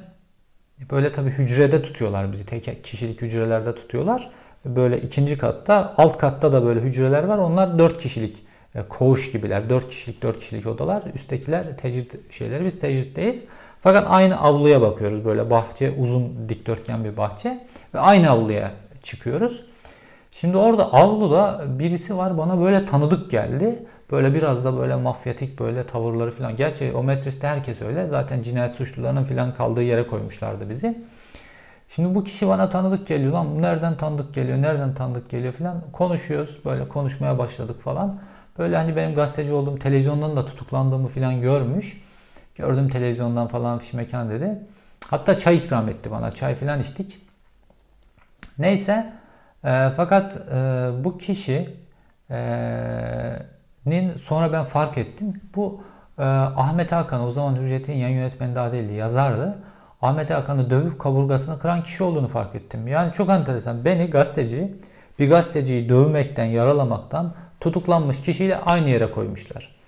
böyle 0.91 1.11
tabii 1.11 1.29
hücrede 1.29 1.81
tutuyorlar 1.81 2.31
bizi. 2.31 2.45
Tek 2.45 2.83
kişilik 2.83 3.21
hücrelerde 3.21 3.75
tutuyorlar 3.75 4.29
böyle 4.65 5.01
ikinci 5.01 5.37
katta, 5.37 5.93
alt 5.97 6.17
katta 6.17 6.53
da 6.53 6.65
böyle 6.65 6.79
hücreler 6.79 7.23
var. 7.23 7.37
Onlar 7.37 7.79
4 7.79 8.01
kişilik 8.01 8.37
e, 8.75 8.83
koğuş 8.89 9.31
gibiler. 9.31 9.69
4 9.69 9.89
kişilik 9.89 10.23
4 10.23 10.39
kişilik 10.39 10.67
odalar. 10.67 11.03
Üsttekiler 11.15 11.77
tecrit 11.77 12.33
şeyleri. 12.33 12.65
Biz 12.65 12.79
tecritteyiz. 12.79 13.43
Fakat 13.79 14.05
aynı 14.09 14.39
avluya 14.39 14.81
bakıyoruz. 14.81 15.25
Böyle 15.25 15.49
bahçe, 15.49 15.91
uzun 15.91 16.49
dikdörtgen 16.49 17.03
bir 17.03 17.17
bahçe. 17.17 17.67
Ve 17.93 17.99
aynı 17.99 18.29
avluya 18.29 18.71
çıkıyoruz. 19.03 19.63
Şimdi 20.31 20.57
orada 20.57 20.93
avluda 20.93 21.65
birisi 21.79 22.17
var 22.17 22.37
bana 22.37 22.61
böyle 22.61 22.85
tanıdık 22.85 23.31
geldi. 23.31 23.85
Böyle 24.11 24.33
biraz 24.33 24.65
da 24.65 24.77
böyle 24.77 24.95
mafyatik 24.95 25.59
böyle 25.59 25.83
tavırları 25.83 26.31
falan. 26.31 26.55
Gerçi 26.55 26.93
o 26.93 27.03
metriste 27.03 27.47
herkes 27.47 27.81
öyle. 27.81 28.07
Zaten 28.07 28.41
cinayet 28.41 28.73
suçlularının 28.73 29.23
falan 29.23 29.53
kaldığı 29.53 29.83
yere 29.83 30.07
koymuşlardı 30.07 30.69
bizi. 30.69 31.03
Şimdi 31.89 32.15
bu 32.15 32.23
kişi 32.23 32.47
bana 32.47 32.69
tanıdık 32.69 33.07
geliyor 33.07 33.33
lan 33.33 33.61
nereden 33.61 33.97
tanıdık 33.97 34.33
geliyor 34.33 34.61
nereden 34.61 34.93
tanıdık 34.93 35.29
geliyor 35.29 35.53
falan 35.53 35.81
konuşuyoruz 35.93 36.59
böyle 36.65 36.87
konuşmaya 36.87 37.37
başladık 37.37 37.81
falan. 37.81 38.19
Böyle 38.57 38.77
hani 38.77 38.95
benim 38.95 39.15
gazeteci 39.15 39.53
olduğum 39.53 39.79
televizyondan 39.79 40.35
da 40.35 40.45
tutuklandığımı 40.45 41.07
falan 41.07 41.41
görmüş. 41.41 42.01
Gördüm 42.55 42.89
televizyondan 42.89 43.47
falan 43.47 43.79
fiş 43.79 43.93
mekan 43.93 44.29
dedi. 44.29 44.59
Hatta 45.07 45.37
çay 45.37 45.57
ikram 45.57 45.89
etti 45.89 46.11
bana 46.11 46.31
çay 46.31 46.55
falan 46.55 46.79
içtik. 46.79 47.19
Neyse 48.57 49.13
e, 49.63 49.89
fakat 49.97 50.37
e, 50.37 50.89
bu 51.03 51.17
kişinin 51.17 51.75
e, 52.29 52.39
sonra 54.17 54.53
ben 54.53 54.63
fark 54.63 54.97
ettim. 54.97 55.41
Bu 55.55 55.81
e, 56.19 56.23
Ahmet 56.23 56.91
Hakan 56.91 57.23
o 57.23 57.31
zaman 57.31 57.55
Hürriyet'in 57.55 57.93
yan 57.93 58.09
yönetmeni 58.09 58.55
daha 58.55 58.71
değildi 58.71 58.93
yazardı. 58.93 59.59
Ahmet 60.01 60.29
Hakan'ı 60.29 60.69
dövüp 60.69 60.99
kaburgasını 60.99 61.59
kıran 61.59 61.83
kişi 61.83 62.03
olduğunu 62.03 62.27
fark 62.27 62.55
ettim. 62.55 62.87
Yani 62.87 63.13
çok 63.13 63.29
enteresan. 63.29 63.85
Beni 63.85 64.09
gazeteci 64.09 64.75
bir 65.19 65.29
gazeteciyi 65.29 65.89
dövmekten, 65.89 66.45
yaralamaktan 66.45 67.33
tutuklanmış 67.59 68.21
kişiyle 68.21 68.57
aynı 68.57 68.89
yere 68.89 69.11
koymuşlar. 69.11 69.79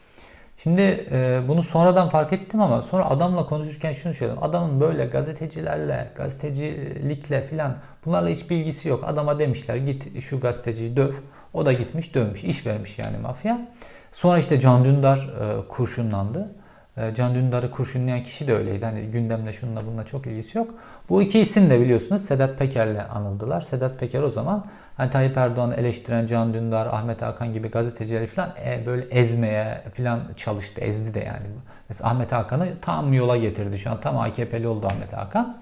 Şimdi 0.63 0.81
e, 1.11 1.41
bunu 1.47 1.63
sonradan 1.63 2.09
fark 2.09 2.33
ettim 2.33 2.61
ama 2.61 2.81
sonra 2.81 3.09
adamla 3.09 3.45
konuşurken 3.45 3.93
şunu 3.93 4.13
söyledim. 4.13 4.43
Adamın 4.43 4.81
böyle 4.81 5.05
gazetecilerle, 5.05 6.11
gazetecilikle 6.15 7.41
filan 7.41 7.75
bunlarla 8.05 8.29
hiç 8.29 8.49
bilgisi 8.49 8.89
yok. 8.89 9.03
Adama 9.07 9.39
demişler 9.39 9.75
git 9.75 10.21
şu 10.21 10.39
gazeteciyi 10.39 10.97
döv. 10.97 11.13
O 11.53 11.65
da 11.65 11.73
gitmiş 11.73 12.15
dövmüş. 12.15 12.43
iş 12.43 12.65
vermiş 12.65 12.99
yani 12.99 13.17
mafya. 13.17 13.67
Sonra 14.11 14.39
işte 14.39 14.59
Can 14.59 14.85
Dündar 14.85 15.17
e, 15.17 15.67
kurşunlandı. 15.67 16.51
E, 16.97 17.15
Can 17.15 17.35
Dündar'ı 17.35 17.71
kurşunlayan 17.71 18.23
kişi 18.23 18.47
de 18.47 18.55
öyleydi. 18.55 18.85
Hani 18.85 19.01
gündemle 19.01 19.53
şununla 19.53 19.85
bununla 19.87 20.05
çok 20.05 20.27
ilgisi 20.27 20.57
yok. 20.57 20.73
Bu 21.09 21.21
iki 21.21 21.39
isim 21.39 21.69
de 21.69 21.79
biliyorsunuz 21.79 22.25
Sedat 22.25 22.59
Peker'le 22.59 23.09
anıldılar. 23.13 23.61
Sedat 23.61 23.99
Peker 23.99 24.21
o 24.21 24.29
zaman 24.29 24.65
hani 24.97 25.09
Tayyip 25.09 25.37
Erdoğan'ı 25.37 25.75
eleştiren 25.75 26.27
Can 26.27 26.53
Dündar, 26.53 26.85
Ahmet 26.85 27.21
Hakan 27.21 27.53
gibi 27.53 27.67
gazetecileri 27.67 28.27
falan 28.27 28.49
e, 28.65 28.85
böyle 28.85 29.05
ezmeye 29.05 29.81
falan 29.97 30.19
çalıştı. 30.35 30.81
Ezdi 30.81 31.13
de 31.13 31.19
yani. 31.19 31.45
Mesela 31.89 32.09
Ahmet 32.09 32.31
Hakan'ı 32.31 32.67
tam 32.81 33.13
yola 33.13 33.37
getirdi. 33.37 33.79
Şu 33.79 33.91
an 33.91 34.01
tam 34.01 34.17
AKP'li 34.17 34.67
oldu 34.67 34.87
Ahmet 34.87 35.13
Hakan. 35.13 35.61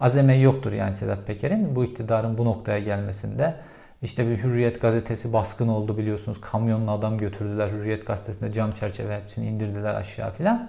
Azeme 0.00 0.34
yoktur 0.34 0.72
yani 0.72 0.94
Sedat 0.94 1.26
Peker'in 1.26 1.76
bu 1.76 1.84
iktidarın 1.84 2.38
bu 2.38 2.44
noktaya 2.44 2.78
gelmesinde. 2.78 3.54
İşte 4.02 4.28
bir 4.30 4.38
Hürriyet 4.42 4.80
gazetesi 4.80 5.32
baskın 5.32 5.68
oldu 5.68 5.98
biliyorsunuz. 5.98 6.40
Kamyonla 6.40 6.92
adam 6.92 7.18
götürdüler 7.18 7.68
Hürriyet 7.68 8.06
gazetesinde 8.06 8.52
cam 8.52 8.72
çerçeve 8.72 9.20
hepsini 9.20 9.46
indirdiler 9.46 9.94
aşağı 9.94 10.32
filan. 10.32 10.68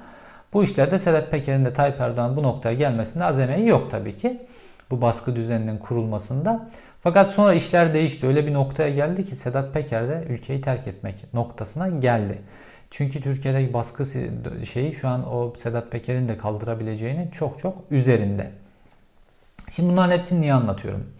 Bu 0.53 0.63
işlerde 0.63 0.99
Sedat 0.99 1.31
Peker'in 1.31 1.65
de 1.65 1.73
Tayyip 1.73 2.01
Erdoğan 2.01 2.35
bu 2.35 2.43
noktaya 2.43 2.75
gelmesinde 2.75 3.23
azemeyi 3.23 3.67
yok 3.67 3.91
tabii 3.91 4.15
ki. 4.15 4.41
Bu 4.91 5.01
baskı 5.01 5.35
düzeninin 5.35 5.77
kurulmasında. 5.77 6.67
Fakat 7.01 7.27
sonra 7.27 7.53
işler 7.53 7.93
değişti. 7.93 8.27
Öyle 8.27 8.47
bir 8.47 8.53
noktaya 8.53 8.89
geldi 8.89 9.25
ki 9.25 9.35
Sedat 9.35 9.73
Peker 9.73 10.09
de 10.09 10.25
ülkeyi 10.29 10.61
terk 10.61 10.87
etmek 10.87 11.33
noktasına 11.33 11.89
geldi. 11.89 12.41
Çünkü 12.91 13.21
Türkiye'deki 13.21 13.73
baskı 13.73 14.05
şeyi 14.65 14.93
şu 14.93 15.07
an 15.07 15.33
o 15.33 15.53
Sedat 15.57 15.91
Peker'in 15.91 16.29
de 16.29 16.37
kaldırabileceğinin 16.37 17.29
çok 17.29 17.59
çok 17.59 17.77
üzerinde. 17.91 18.51
Şimdi 19.69 19.91
bunların 19.91 20.17
hepsini 20.17 20.41
niye 20.41 20.53
anlatıyorum? 20.53 21.18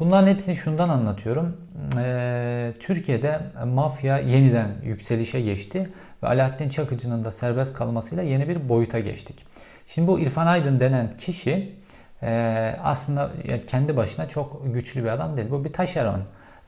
Bunların 0.00 0.26
hepsini 0.26 0.56
şundan 0.56 0.88
anlatıyorum. 0.88 1.56
Ee, 1.98 2.72
Türkiye'de 2.80 3.40
mafya 3.66 4.18
yeniden 4.18 4.68
yükselişe 4.84 5.40
geçti 5.40 5.88
ve 6.22 6.26
Alaaddin 6.26 6.68
Çakıcı'nın 6.68 7.24
da 7.24 7.32
serbest 7.32 7.74
kalmasıyla 7.74 8.22
yeni 8.22 8.48
bir 8.48 8.68
boyuta 8.68 8.98
geçtik. 8.98 9.46
Şimdi 9.86 10.08
bu 10.08 10.20
İrfan 10.20 10.46
Aydın 10.46 10.80
denen 10.80 11.16
kişi 11.16 11.76
e, 12.22 12.74
aslında 12.82 13.30
kendi 13.66 13.96
başına 13.96 14.28
çok 14.28 14.74
güçlü 14.74 15.04
bir 15.04 15.08
adam 15.08 15.36
değil. 15.36 15.50
Bu 15.50 15.64
bir 15.64 15.72
taşeron. 15.72 16.20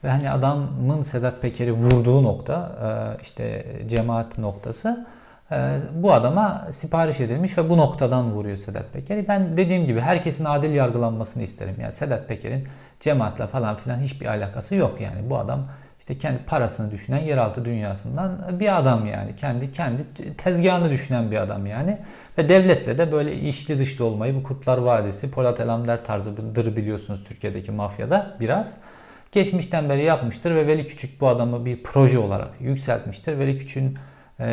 Ve 0.03 0.09
hani 0.09 0.31
adamın 0.31 1.01
Sedat 1.01 1.41
Peker'i 1.41 1.71
vurduğu 1.71 2.23
nokta 2.23 2.71
e, 2.83 3.21
işte 3.21 3.65
cemaat 3.87 4.37
noktası 4.37 5.07
bu 5.95 6.13
adama 6.13 6.67
sipariş 6.71 7.19
edilmiş 7.19 7.57
ve 7.57 7.69
bu 7.69 7.77
noktadan 7.77 8.31
vuruyor 8.31 8.57
Sedat 8.57 8.93
Peker'i. 8.93 9.27
Ben 9.27 9.57
dediğim 9.57 9.85
gibi 9.85 9.99
herkesin 9.99 10.45
adil 10.45 10.71
yargılanmasını 10.71 11.43
isterim. 11.43 11.75
Yani 11.81 11.91
Sedat 11.91 12.27
Peker'in 12.27 12.67
cemaatle 12.99 13.47
falan 13.47 13.75
filan 13.75 13.99
hiçbir 13.99 14.25
alakası 14.25 14.75
yok 14.75 15.01
yani. 15.01 15.29
Bu 15.29 15.37
adam 15.37 15.67
işte 15.99 16.17
kendi 16.17 16.43
parasını 16.45 16.91
düşünen 16.91 17.17
yeraltı 17.17 17.65
dünyasından 17.65 18.59
bir 18.59 18.77
adam 18.77 19.05
yani. 19.05 19.35
Kendi 19.35 19.71
kendi 19.71 20.03
tezgahını 20.37 20.89
düşünen 20.89 21.31
bir 21.31 21.37
adam 21.37 21.65
yani. 21.65 21.97
Ve 22.37 22.49
devletle 22.49 22.97
de 22.97 23.11
böyle 23.11 23.35
işli 23.35 23.79
dışlı 23.79 24.05
olmayı 24.05 24.35
bu 24.35 24.43
Kurtlar 24.43 24.77
Vadisi, 24.77 25.31
Polat 25.31 25.59
Alemdar 25.59 26.03
tarzıdır 26.03 26.75
biliyorsunuz 26.75 27.23
Türkiye'deki 27.27 27.71
mafyada 27.71 28.37
biraz. 28.39 28.77
Geçmişten 29.31 29.89
beri 29.89 30.03
yapmıştır 30.03 30.55
ve 30.55 30.67
Veli 30.67 30.85
Küçük 30.85 31.21
bu 31.21 31.27
adamı 31.27 31.65
bir 31.65 31.83
proje 31.83 32.19
olarak 32.19 32.49
yükseltmiştir. 32.59 33.39
Veli 33.39 33.57
Küçük'ün 33.57 33.97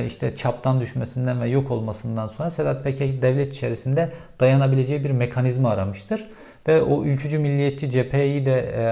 işte 0.07 0.35
çaptan 0.35 0.81
düşmesinden 0.81 1.41
ve 1.41 1.49
yok 1.49 1.71
olmasından 1.71 2.27
sonra 2.27 2.51
Sedat 2.51 2.85
Peker 2.85 3.23
devlet 3.23 3.55
içerisinde 3.55 4.13
dayanabileceği 4.41 5.05
bir 5.05 5.11
mekanizma 5.11 5.71
aramıştır. 5.71 6.25
Ve 6.69 6.83
o 6.83 7.05
ülkücü 7.05 7.39
milliyetçi 7.39 7.91
cepheyi 7.91 8.47
de 8.47 8.61
e, 8.61 8.85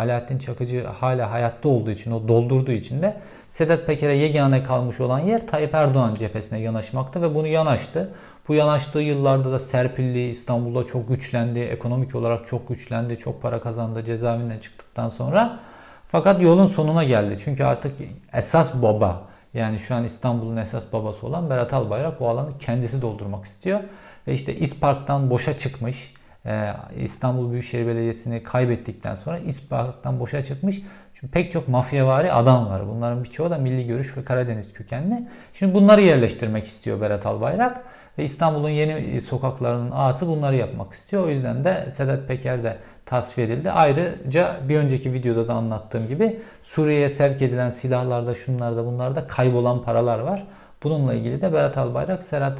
Alaaddin 0.00 0.38
Çakıcı 0.38 0.84
hala 0.86 1.30
hayatta 1.30 1.68
olduğu 1.68 1.90
için, 1.90 2.10
o 2.10 2.28
doldurduğu 2.28 2.72
için 2.72 3.02
de 3.02 3.16
Sedat 3.50 3.86
Peker'e 3.86 4.14
yegane 4.14 4.62
kalmış 4.62 5.00
olan 5.00 5.18
yer 5.18 5.46
Tayyip 5.46 5.74
Erdoğan 5.74 6.14
cephesine 6.14 6.60
yanaşmakta 6.60 7.22
ve 7.22 7.34
bunu 7.34 7.46
yanaştı. 7.46 8.10
Bu 8.48 8.54
yanaştığı 8.54 8.98
yıllarda 8.98 9.52
da 9.52 9.58
serpildi, 9.58 10.18
İstanbul'da 10.18 10.84
çok 10.84 11.08
güçlendi, 11.08 11.58
ekonomik 11.58 12.14
olarak 12.14 12.46
çok 12.46 12.68
güçlendi, 12.68 13.18
çok 13.18 13.42
para 13.42 13.60
kazandı 13.60 14.04
cezaevinden 14.04 14.58
çıktıktan 14.58 15.08
sonra. 15.08 15.60
Fakat 16.08 16.42
yolun 16.42 16.66
sonuna 16.66 17.04
geldi. 17.04 17.36
Çünkü 17.44 17.64
artık 17.64 17.92
esas 18.32 18.74
baba, 18.74 19.22
yani 19.54 19.78
şu 19.78 19.94
an 19.94 20.04
İstanbul'un 20.04 20.56
esas 20.56 20.84
babası 20.92 21.26
olan 21.26 21.50
Berat 21.50 21.72
Albayrak 21.72 22.20
bu 22.20 22.28
alanı 22.28 22.58
kendisi 22.58 23.02
doldurmak 23.02 23.44
istiyor. 23.44 23.80
Ve 24.26 24.32
işte 24.32 24.56
İspark'tan 24.56 25.30
boşa 25.30 25.56
çıkmış, 25.56 26.14
ee, 26.46 26.70
İstanbul 26.96 27.50
Büyükşehir 27.50 27.86
Belediyesi'ni 27.86 28.42
kaybettikten 28.42 29.14
sonra 29.14 29.38
İspark'tan 29.38 30.20
boşa 30.20 30.44
çıkmış. 30.44 30.82
Çünkü 31.14 31.32
pek 31.32 31.50
çok 31.50 31.68
mafyavari 31.68 32.32
adam 32.32 32.66
var. 32.66 32.88
Bunların 32.88 33.24
birçoğu 33.24 33.50
da 33.50 33.58
milli 33.58 33.86
görüş 33.86 34.16
ve 34.16 34.24
Karadeniz 34.24 34.72
kökenli. 34.72 35.28
Şimdi 35.52 35.74
bunları 35.74 36.00
yerleştirmek 36.00 36.64
istiyor 36.64 37.00
Berat 37.00 37.26
Albayrak. 37.26 37.84
Ve 38.18 38.24
İstanbul'un 38.24 38.68
yeni 38.68 39.20
sokaklarının 39.20 39.90
ağası 39.90 40.26
bunları 40.26 40.56
yapmak 40.56 40.92
istiyor. 40.92 41.24
O 41.24 41.28
yüzden 41.28 41.64
de 41.64 41.90
Sedat 41.90 42.28
Peker 42.28 42.62
de 42.62 42.76
tasfiye 43.06 43.46
edildi. 43.46 43.70
Ayrıca 43.70 44.56
bir 44.68 44.76
önceki 44.76 45.12
videoda 45.12 45.48
da 45.48 45.54
anlattığım 45.54 46.08
gibi 46.08 46.40
Suriye'ye 46.62 47.08
sevk 47.08 47.42
edilen 47.42 47.70
silahlarda, 47.70 48.34
şunlarda, 48.34 48.86
bunlarda 48.86 49.26
kaybolan 49.26 49.82
paralar 49.82 50.18
var. 50.18 50.46
Bununla 50.82 51.14
ilgili 51.14 51.42
de 51.42 51.52
Berat 51.52 51.78
Albayrak 51.78 52.22
Sedat, 52.22 52.58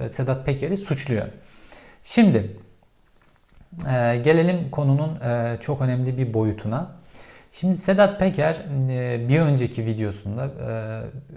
e, 0.00 0.08
Sedat 0.08 0.46
Peker'i 0.46 0.76
suçluyor. 0.76 1.26
Şimdi 2.02 2.56
e, 3.88 4.16
gelelim 4.24 4.70
konunun 4.70 5.20
e, 5.20 5.56
çok 5.60 5.80
önemli 5.80 6.18
bir 6.18 6.34
boyutuna. 6.34 6.90
Şimdi 7.52 7.74
Sedat 7.74 8.18
Peker 8.18 8.56
e, 8.88 9.28
bir 9.28 9.40
önceki 9.40 9.86
videosunda 9.86 10.44
e, 10.44 10.72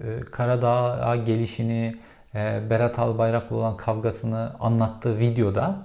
e, 0.10 0.20
Karadağ'a 0.20 1.16
gelişini, 1.16 1.96
e, 2.36 2.62
Berat 2.70 3.00
Albayrak'la 3.00 3.56
olan 3.56 3.78
kavgasını 3.78 4.52
anlattığı 4.60 5.20
videoda 5.20 5.76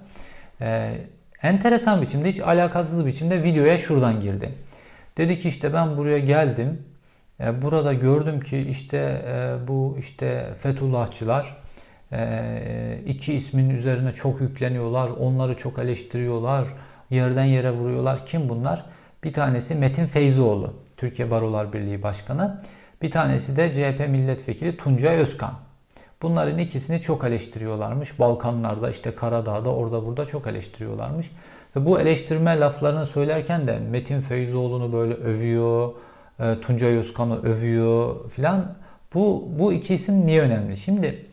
enteresan 1.43 2.01
biçimde, 2.01 2.31
hiç 2.31 2.39
alakasız 2.39 3.05
biçimde 3.05 3.43
videoya 3.43 3.77
şuradan 3.77 4.21
girdi. 4.21 4.49
Dedi 5.17 5.37
ki 5.37 5.49
işte 5.49 5.73
ben 5.73 5.97
buraya 5.97 6.19
geldim. 6.19 6.81
E, 7.39 7.61
burada 7.61 7.93
gördüm 7.93 8.41
ki 8.41 8.57
işte 8.57 8.97
e, 9.27 9.67
bu 9.67 9.97
işte 9.99 10.45
Fethullahçılar 10.61 11.59
ee, 12.11 12.99
iki 13.05 13.33
ismin 13.33 13.69
üzerine 13.69 14.11
çok 14.11 14.41
yükleniyorlar, 14.41 15.09
onları 15.09 15.57
çok 15.57 15.79
eleştiriyorlar, 15.79 16.67
yerden 17.09 17.43
yere 17.43 17.71
vuruyorlar. 17.71 18.25
Kim 18.25 18.49
bunlar? 18.49 18.85
Bir 19.23 19.33
tanesi 19.33 19.75
Metin 19.75 20.05
Feyzioğlu, 20.05 20.73
Türkiye 20.97 21.31
Barolar 21.31 21.73
Birliği 21.73 22.03
Başkanı. 22.03 22.61
Bir 23.01 23.11
tanesi 23.11 23.55
de 23.55 23.73
CHP 23.73 24.09
Milletvekili 24.09 24.77
Tuncay 24.77 25.15
Özkan. 25.15 25.53
Bunların 26.21 26.57
ikisini 26.57 27.01
çok 27.01 27.23
eleştiriyorlarmış. 27.23 28.19
Balkanlarda 28.19 28.89
işte 28.89 29.15
Karadağ'da 29.15 29.69
orada 29.69 30.05
burada 30.05 30.25
çok 30.25 30.47
eleştiriyorlarmış. 30.47 31.31
Ve 31.75 31.85
bu 31.85 31.99
eleştirme 31.99 32.59
laflarını 32.59 33.05
söylerken 33.05 33.67
de 33.67 33.79
Metin 33.79 34.21
Feyzoğlu'nu 34.21 34.93
böyle 34.93 35.13
övüyor, 35.13 35.91
e, 36.39 36.61
Tuncay 36.61 36.97
Özkan'ı 36.97 37.41
övüyor 37.43 38.29
filan. 38.29 38.75
Bu, 39.13 39.47
bu 39.59 39.73
iki 39.73 39.93
isim 39.93 40.25
niye 40.25 40.41
önemli? 40.41 40.77
Şimdi 40.77 41.25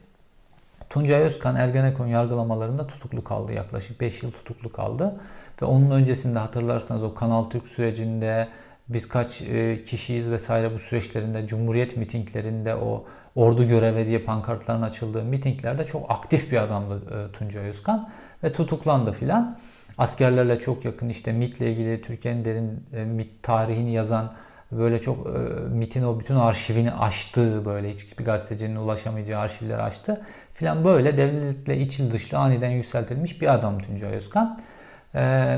Tuncay 0.91 1.23
Özkan 1.23 1.57
Ergenekon 1.57 2.07
yargılamalarında 2.07 2.87
tutuklu 2.87 3.25
kaldı. 3.25 3.53
Yaklaşık 3.53 4.01
5 4.01 4.23
yıl 4.23 4.31
tutuklu 4.31 4.73
kaldı. 4.73 5.15
Ve 5.63 5.67
onun 5.67 5.91
öncesinde 5.91 6.39
hatırlarsanız 6.39 7.03
o 7.03 7.15
Kanal 7.15 7.45
Türk 7.45 7.69
sürecinde 7.69 8.49
biz 8.89 9.09
kaç 9.09 9.43
e, 9.43 9.85
kişiyiz 9.85 10.31
vesaire 10.31 10.75
bu 10.75 10.79
süreçlerinde 10.79 11.47
Cumhuriyet 11.47 11.97
mitinglerinde 11.97 12.75
o 12.75 13.05
ordu 13.37 13.69
görevi 13.69 14.07
diye 14.07 14.19
pankartların 14.19 14.83
açıldığı 14.83 15.25
mitinglerde 15.25 15.85
çok 15.85 16.11
aktif 16.11 16.53
bir 16.53 16.57
adamdı 16.57 17.03
e, 17.15 17.33
Tuncay 17.33 17.69
Özkan 17.69 18.09
ve 18.45 18.53
tutuklandı 18.53 19.13
filan. 19.13 19.59
Askerlerle 19.99 20.59
çok 20.59 20.85
yakın 20.85 21.09
işte 21.09 21.33
MIT'le 21.33 21.61
ilgili 21.61 22.03
Türkiye'nin 22.03 22.45
derin 22.45 22.85
e, 22.93 23.05
MIT 23.05 23.43
tarihini 23.43 23.93
yazan 23.93 24.33
böyle 24.73 25.01
çok 25.01 25.27
e, 25.27 25.31
MIT'in 25.69 26.03
o 26.03 26.21
bütün 26.21 26.35
arşivini 26.35 26.93
açtığı 26.93 27.65
böyle 27.65 27.91
hiçbir 27.91 28.25
gazetecinin 28.25 28.77
ulaşamayacağı 28.77 29.41
arşivleri 29.41 29.83
açtı 29.83 30.25
filan 30.55 30.85
böyle 30.85 31.17
devletle 31.17 31.79
içil 31.79 32.11
dışlı 32.11 32.39
aniden 32.39 32.71
yükseltilmiş 32.71 33.41
bir 33.41 33.55
adam 33.55 33.79
Tuncay 33.79 34.15
Özkan. 34.15 34.61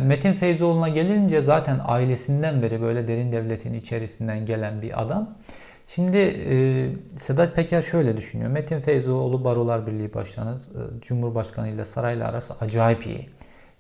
Metin 0.03 0.33
Feyzoğlu'na 0.33 0.89
gelince 0.89 1.43
zaten 1.43 1.81
ailesinden 1.85 2.63
beri 2.63 2.83
böyle 2.83 3.09
derin 3.09 3.33
devletin 3.33 3.75
içerisinden 3.75 4.47
gelen 4.47 4.83
bir 4.83 5.03
adam. 5.03 5.37
Şimdi 5.95 6.17
e, 6.17 7.19
Sedat 7.19 7.57
Peker 7.57 7.83
şöyle 7.83 8.17
düşünüyor. 8.17 8.51
Metin 8.51 8.81
Feyzoğlu 8.81 9.45
Barolar 9.45 9.87
Birliği 9.87 10.15
Başkanı, 10.15 10.57
e, 10.57 11.01
Cumhurbaşkanı 11.01 11.69
ile 11.69 11.85
sarayla 11.85 12.29
arası 12.29 12.55
acayip 12.61 13.07
iyi. 13.07 13.31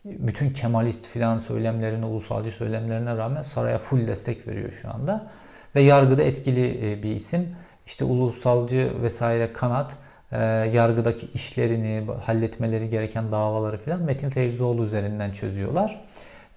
Bütün 0.05 0.51
Kemalist 0.51 1.07
filan 1.07 1.39
söylemlerine, 1.39 2.05
ulusalcı 2.05 2.51
söylemlerine 2.51 3.17
rağmen 3.17 3.43
saraya 3.43 3.79
full 3.79 4.09
destek 4.09 4.49
veriyor 4.49 4.73
şu 4.73 4.91
anda. 4.95 5.31
Ve 5.75 5.81
yargıda 5.81 6.23
etkili 6.23 6.93
e, 6.93 7.03
bir 7.03 7.15
isim. 7.15 7.57
İşte 7.87 8.05
ulusalcı 8.05 8.93
vesaire 9.03 9.53
kanat 9.53 9.97
e, 10.33 10.43
yargıdaki 10.47 11.27
işlerini, 11.35 12.07
halletmeleri 12.25 12.91
gereken 12.91 13.33
davaları 13.33 13.79
filan 13.79 14.03
Metin 14.03 14.31
Feyzoğlu 14.31 14.85
üzerinden 14.85 15.33
çözüyorlar. 15.33 16.05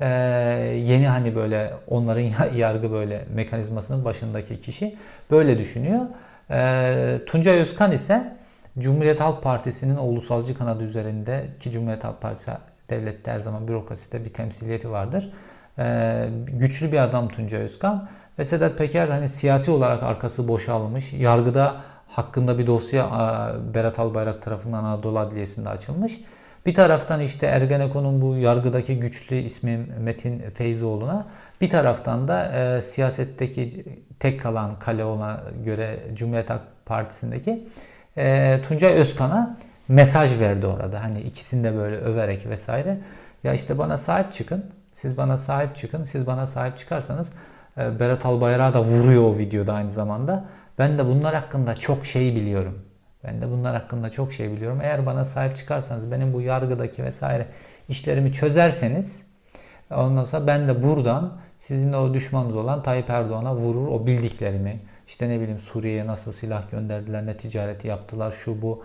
E, 0.02 0.08
yeni 0.86 1.08
hani 1.08 1.36
böyle 1.36 1.74
onların 1.88 2.54
yargı 2.56 2.92
böyle 2.92 3.26
mekanizmasının 3.34 4.06
başındaki 4.06 4.60
kişi 4.60 4.96
böyle 5.32 5.58
düşünüyor. 5.58 6.02
E, 6.52 7.20
Tuncay 7.26 7.60
Özkan 7.60 7.92
ise 7.92 8.34
Cumhuriyet 8.80 9.20
Halk 9.20 9.44
Partisi'nin 9.44 9.98
ulusalcı 9.98 10.58
kanadı 10.58 10.84
üzerinde 10.84 11.46
ki 11.60 11.72
Cumhuriyet 11.72 12.04
Halk 12.04 12.22
Partisi 12.22 12.52
devlette 12.90 13.32
her 13.32 13.40
zaman 13.40 13.68
bürokraside 13.68 14.26
bir 14.26 14.34
temsiliyeti 14.34 14.92
vardır. 14.92 15.34
E, 15.80 16.28
güçlü 16.48 16.92
bir 16.92 16.98
adam 16.98 17.28
Tuncay 17.28 17.62
Özkan 17.62 18.10
ve 18.40 18.46
Sedat 18.46 18.78
Peker 18.78 19.08
hani 19.08 19.30
siyasi 19.30 19.72
olarak 19.72 20.04
arkası 20.04 20.48
boşalmış. 20.48 21.14
Yargıda 21.14 21.76
hakkında 22.08 22.60
bir 22.60 22.68
dosya 22.68 23.10
Berat 23.74 24.00
Albayrak 24.00 24.42
tarafından 24.42 24.84
Anadolu 24.84 25.20
Adliyesi'nde 25.20 25.70
açılmış. 25.70 26.22
Bir 26.66 26.74
taraftan 26.74 27.20
işte 27.20 27.48
Ergenekon'un 27.48 28.22
bu 28.22 28.36
yargıdaki 28.36 29.00
güçlü 29.00 29.36
ismi 29.36 29.78
Metin 30.00 30.40
Feyzoğlu'na 30.54 31.28
bir 31.62 31.70
taraftan 31.70 32.28
da 32.28 32.52
e, 32.52 32.82
siyasetteki 32.82 33.86
tek 34.20 34.42
kalan 34.42 34.80
kale 34.80 35.06
ona 35.06 35.42
göre 35.66 36.00
Cumhuriyet 36.14 36.50
Halk 36.50 36.62
Partisi'ndeki 36.86 37.68
e, 38.18 38.60
Tuncay 38.68 38.94
Özkan'a 38.94 39.58
mesaj 39.88 40.40
verdi 40.40 40.68
orada. 40.68 41.04
Hani 41.04 41.22
ikisini 41.22 41.64
de 41.64 41.76
böyle 41.76 41.96
överek 41.96 42.50
vesaire. 42.50 42.98
Ya 43.44 43.54
işte 43.54 43.78
bana 43.78 43.98
sahip 43.98 44.34
çıkın. 44.34 44.66
Siz 44.94 45.18
bana 45.18 45.38
sahip 45.38 45.76
çıkın. 45.76 46.04
Siz 46.04 46.28
bana 46.28 46.48
sahip 46.48 46.78
çıkarsanız 46.78 47.32
e, 47.78 48.00
Berat 48.00 48.26
Albayrak'a 48.26 48.74
da 48.74 48.84
vuruyor 48.84 49.24
o 49.24 49.38
videoda 49.38 49.74
aynı 49.74 49.90
zamanda. 49.90 50.46
Ben 50.80 50.98
de 50.98 51.06
bunlar 51.06 51.36
hakkında 51.36 51.76
çok 51.76 52.06
şey 52.06 52.36
biliyorum. 52.36 52.80
Ben 53.24 53.42
de 53.42 53.52
bunlar 53.52 53.76
hakkında 53.76 54.10
çok 54.10 54.34
şey 54.34 54.52
biliyorum. 54.52 54.80
Eğer 54.82 55.06
bana 55.06 55.26
sahip 55.26 55.56
çıkarsanız, 55.56 56.12
benim 56.12 56.34
bu 56.34 56.42
yargıdaki 56.42 57.04
vesaire 57.04 57.48
işlerimi 57.90 58.34
çözerseniz 58.34 59.24
ondan 59.92 60.26
sonra 60.26 60.48
ben 60.48 60.68
de 60.68 60.84
buradan 60.84 61.34
sizin 61.58 61.94
o 61.94 62.14
düşmanınız 62.14 62.56
olan 62.56 62.84
Tayyip 62.84 63.10
Erdoğan'a 63.10 63.56
vurur 63.56 63.88
o 63.88 64.06
bildiklerimi. 64.06 64.80
İşte 65.08 65.30
ne 65.30 65.40
bileyim 65.40 65.60
Suriye'ye 65.60 66.08
nasıl 66.08 66.32
silah 66.32 66.72
gönderdiler, 66.72 67.26
ne 67.26 67.38
ticareti 67.38 67.88
yaptılar, 67.88 68.32
şu 68.32 68.62
bu. 68.62 68.84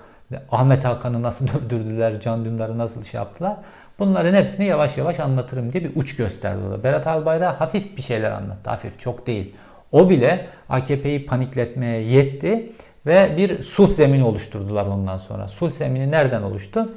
Ahmet 0.50 0.84
Hakan'ı 0.84 1.22
nasıl 1.22 1.48
dövdürdüler, 1.48 2.20
Can 2.20 2.44
Dündar'ı 2.44 2.78
nasıl 2.78 3.02
şey 3.02 3.18
yaptılar. 3.18 3.56
Bunların 3.98 4.34
hepsini 4.34 4.66
yavaş 4.66 4.98
yavaş 4.98 5.20
anlatırım 5.20 5.72
diye 5.72 5.84
bir 5.84 5.96
uç 5.96 6.16
gösterdi 6.16 6.62
orada. 6.64 6.84
Berat 6.84 7.06
Albayrak 7.06 7.60
hafif 7.60 7.96
bir 7.96 8.02
şeyler 8.02 8.30
anlattı. 8.30 8.70
Hafif, 8.70 8.98
çok 8.98 9.26
değil. 9.26 9.54
O 9.92 10.10
bile 10.10 10.46
AKP'yi 10.68 11.26
panikletmeye 11.26 12.02
yetti 12.02 12.72
ve 13.06 13.34
bir 13.36 13.62
sulh 13.62 13.90
zemini 13.90 14.24
oluşturdular 14.24 14.86
ondan 14.86 15.18
sonra. 15.18 15.48
Sulh 15.48 15.70
zemini 15.70 16.10
nereden 16.10 16.42
oluştu? 16.42 16.92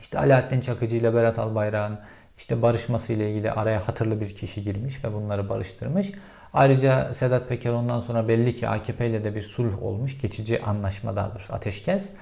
İşte 0.00 0.18
Alaaddin 0.18 0.60
Çakıcı 0.60 0.96
ile 0.96 1.14
Berat 1.14 1.38
Albayrak'ın 1.38 1.98
işte 2.38 2.62
barışması 2.62 3.12
ile 3.12 3.30
ilgili 3.30 3.52
araya 3.52 3.88
hatırlı 3.88 4.20
bir 4.20 4.34
kişi 4.34 4.64
girmiş 4.64 5.04
ve 5.04 5.14
bunları 5.14 5.48
barıştırmış. 5.48 6.12
Ayrıca 6.52 7.14
Sedat 7.14 7.48
Peker 7.48 7.70
ondan 7.70 8.00
sonra 8.00 8.28
belli 8.28 8.54
ki 8.54 8.68
AKP 8.68 9.06
ile 9.06 9.24
de 9.24 9.34
bir 9.34 9.42
sulh 9.42 9.82
olmuş. 9.82 10.20
Geçici 10.20 10.62
anlaşma 10.62 11.16
daha 11.16 11.30
doğrusu 11.30 11.52
ateşkes. 11.52 12.12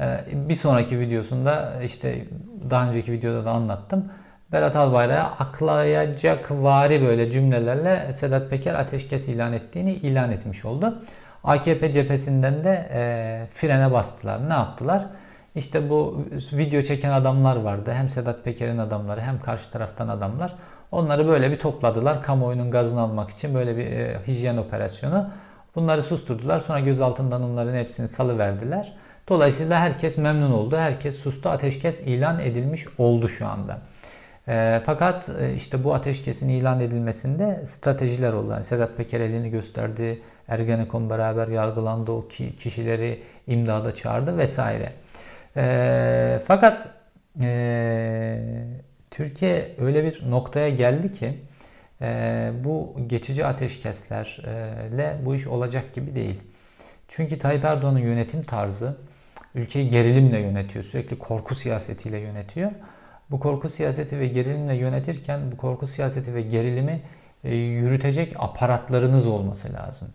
Ee, 0.00 0.20
bir 0.32 0.54
sonraki 0.54 1.00
videosunda 1.00 1.82
işte 1.84 2.24
daha 2.70 2.88
önceki 2.88 3.12
videoda 3.12 3.44
da 3.44 3.50
anlattım. 3.50 4.12
Berat 4.52 4.76
Albayrak'a 4.76 5.44
aklayacak 5.44 6.50
vari 6.50 7.02
böyle 7.02 7.30
cümlelerle 7.30 8.12
Sedat 8.12 8.50
Peker 8.50 8.74
ateşkes 8.74 9.28
ilan 9.28 9.52
ettiğini 9.52 9.92
ilan 9.92 10.32
etmiş 10.32 10.64
oldu. 10.64 11.02
AKP 11.44 11.92
cephesinden 11.92 12.64
de 12.64 12.88
e, 12.92 13.46
frene 13.50 13.92
bastılar. 13.92 14.48
Ne 14.48 14.52
yaptılar? 14.52 15.06
İşte 15.54 15.90
bu 15.90 16.26
video 16.52 16.82
çeken 16.82 17.12
adamlar 17.12 17.56
vardı. 17.56 17.92
Hem 17.94 18.08
Sedat 18.08 18.44
Peker'in 18.44 18.78
adamları 18.78 19.20
hem 19.20 19.40
karşı 19.40 19.70
taraftan 19.70 20.08
adamlar. 20.08 20.54
Onları 20.92 21.28
böyle 21.28 21.50
bir 21.50 21.58
topladılar. 21.58 22.22
Kamuoyunun 22.22 22.70
gazını 22.70 23.00
almak 23.00 23.30
için 23.30 23.54
böyle 23.54 23.76
bir 23.76 23.86
e, 23.86 24.18
hijyen 24.26 24.56
operasyonu. 24.56 25.30
Bunları 25.74 26.02
susturdular. 26.02 26.60
Sonra 26.60 26.80
gözaltından 26.80 27.42
onların 27.42 27.74
hepsini 27.74 28.08
salıverdiler. 28.08 28.92
Dolayısıyla 29.28 29.80
herkes 29.80 30.18
memnun 30.18 30.50
oldu. 30.50 30.76
Herkes 30.76 31.18
sustu. 31.18 31.48
Ateşkes 31.48 32.00
ilan 32.00 32.40
edilmiş 32.40 32.86
oldu 32.98 33.28
şu 33.28 33.46
anda. 33.46 33.78
E, 34.48 34.82
fakat 34.86 35.30
e, 35.40 35.54
işte 35.54 35.84
bu 35.84 35.94
ateşkesin 35.94 36.48
ilan 36.48 36.80
edilmesinde 36.80 37.66
stratejiler 37.66 38.32
oldu. 38.32 38.50
Yani 38.50 38.64
Sedat 38.64 38.96
Peker 38.96 39.20
elini 39.20 39.50
gösterdi. 39.50 40.22
Ergenekon 40.50 41.10
beraber 41.10 41.48
yargılandı. 41.48 42.12
O 42.12 42.28
kişileri 42.56 43.22
imdada 43.46 43.94
çağırdı 43.94 44.38
vesaire. 44.38 44.92
E, 45.56 46.40
fakat 46.46 46.88
e, 47.42 48.38
Türkiye 49.10 49.74
öyle 49.78 50.04
bir 50.04 50.30
noktaya 50.30 50.68
geldi 50.68 51.12
ki 51.12 51.38
e, 52.02 52.50
bu 52.64 52.96
geçici 53.06 53.46
ateşkeslerle 53.46 55.16
bu 55.24 55.34
iş 55.34 55.46
olacak 55.46 55.94
gibi 55.94 56.14
değil. 56.14 56.40
Çünkü 57.08 57.38
Tayyip 57.38 57.64
Erdoğan'ın 57.64 57.98
yönetim 57.98 58.42
tarzı 58.42 58.96
ülkeyi 59.54 59.88
gerilimle 59.88 60.40
yönetiyor. 60.40 60.84
Sürekli 60.84 61.18
korku 61.18 61.54
siyasetiyle 61.54 62.18
yönetiyor. 62.18 62.70
Bu 63.30 63.40
korku 63.40 63.68
siyaseti 63.68 64.18
ve 64.18 64.26
gerilimle 64.26 64.74
yönetirken 64.74 65.52
bu 65.52 65.56
korku 65.56 65.86
siyaseti 65.86 66.34
ve 66.34 66.42
gerilimi 66.42 67.02
yürütecek 67.44 68.32
aparatlarınız 68.38 69.26
olması 69.26 69.72
lazım. 69.72 70.08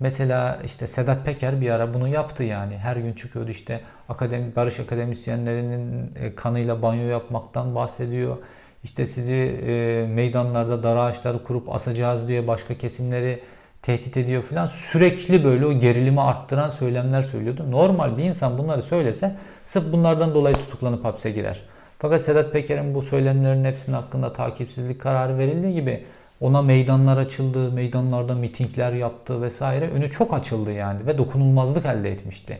Mesela 0.00 0.60
işte 0.64 0.86
Sedat 0.86 1.24
Peker 1.24 1.60
bir 1.60 1.70
ara 1.70 1.94
bunu 1.94 2.08
yaptı 2.08 2.42
yani. 2.42 2.78
Her 2.78 2.96
gün 2.96 3.12
çıkıyordu 3.12 3.50
işte 3.50 3.80
akademi, 4.08 4.56
barış 4.56 4.80
akademisyenlerinin 4.80 6.12
e, 6.16 6.34
kanıyla 6.34 6.82
banyo 6.82 7.08
yapmaktan 7.08 7.74
bahsediyor. 7.74 8.36
İşte 8.84 9.06
sizi 9.06 9.34
e, 9.66 10.06
meydanlarda 10.06 10.82
dar 10.82 10.96
ağaçları 10.96 11.44
kurup 11.44 11.74
asacağız 11.74 12.28
diye 12.28 12.46
başka 12.46 12.74
kesimleri 12.74 13.40
tehdit 13.82 14.16
ediyor 14.16 14.42
falan. 14.42 14.66
Sürekli 14.66 15.44
böyle 15.44 15.66
o 15.66 15.72
gerilimi 15.72 16.20
arttıran 16.20 16.68
söylemler 16.68 17.22
söylüyordu. 17.22 17.70
Normal 17.70 18.16
bir 18.16 18.24
insan 18.24 18.58
bunları 18.58 18.82
söylese 18.82 19.36
sırf 19.64 19.92
bunlardan 19.92 20.34
dolayı 20.34 20.54
tutuklanıp 20.54 21.04
hapse 21.04 21.30
girer. 21.30 21.62
Fakat 21.98 22.22
Sedat 22.22 22.52
Peker'in 22.52 22.94
bu 22.94 23.02
söylemlerin 23.02 23.64
hepsinin 23.64 23.96
hakkında 23.96 24.32
takipsizlik 24.32 25.00
kararı 25.00 25.38
verildiği 25.38 25.74
gibi 25.74 26.04
ona 26.40 26.62
meydanlar 26.62 27.16
açıldı, 27.16 27.72
meydanlarda 27.72 28.34
mitingler 28.34 28.92
yaptı 28.92 29.42
vesaire. 29.42 29.90
Önü 29.90 30.10
çok 30.10 30.34
açıldı 30.34 30.72
yani 30.72 31.06
ve 31.06 31.18
dokunulmazlık 31.18 31.86
elde 31.86 32.12
etmişti. 32.12 32.58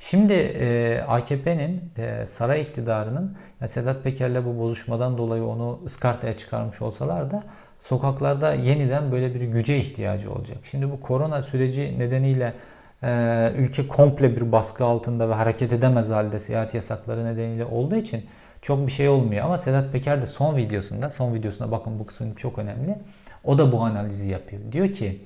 Şimdi 0.00 0.32
e, 0.32 1.00
AKP'nin, 1.08 1.82
e, 1.98 2.26
saray 2.26 2.62
iktidarının 2.62 3.36
yani 3.60 3.68
Sedat 3.68 4.04
Peker'le 4.04 4.44
bu 4.44 4.58
bozuşmadan 4.58 5.18
dolayı 5.18 5.44
onu 5.44 5.80
ıskartaya 5.84 6.36
çıkarmış 6.36 6.82
olsalar 6.82 7.30
da 7.30 7.42
sokaklarda 7.78 8.54
yeniden 8.54 9.12
böyle 9.12 9.34
bir 9.34 9.40
güce 9.40 9.78
ihtiyacı 9.78 10.32
olacak. 10.32 10.58
Şimdi 10.70 10.90
bu 10.90 11.00
korona 11.00 11.42
süreci 11.42 11.98
nedeniyle 11.98 12.54
e, 13.02 13.52
ülke 13.56 13.88
komple 13.88 14.36
bir 14.36 14.52
baskı 14.52 14.84
altında 14.84 15.28
ve 15.28 15.34
hareket 15.34 15.72
edemez 15.72 16.10
halde 16.10 16.40
seyahat 16.40 16.74
yasakları 16.74 17.24
nedeniyle 17.24 17.64
olduğu 17.64 17.96
için 17.96 18.26
çok 18.62 18.86
bir 18.86 18.92
şey 18.92 19.08
olmuyor. 19.08 19.44
Ama 19.44 19.58
Sedat 19.58 19.92
Peker 19.92 20.22
de 20.22 20.26
son 20.26 20.56
videosunda, 20.56 21.10
son 21.10 21.34
videosuna 21.34 21.70
bakın 21.70 21.98
bu 21.98 22.06
kısım 22.06 22.34
çok 22.34 22.58
önemli. 22.58 22.98
O 23.44 23.58
da 23.58 23.72
bu 23.72 23.80
analizi 23.80 24.28
yapıyor. 24.30 24.62
Diyor 24.72 24.92
ki 24.92 25.20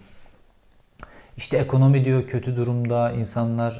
işte 1.36 1.56
ekonomi 1.56 2.04
diyor 2.04 2.26
kötü 2.26 2.56
durumda, 2.56 3.12
insanlar 3.12 3.72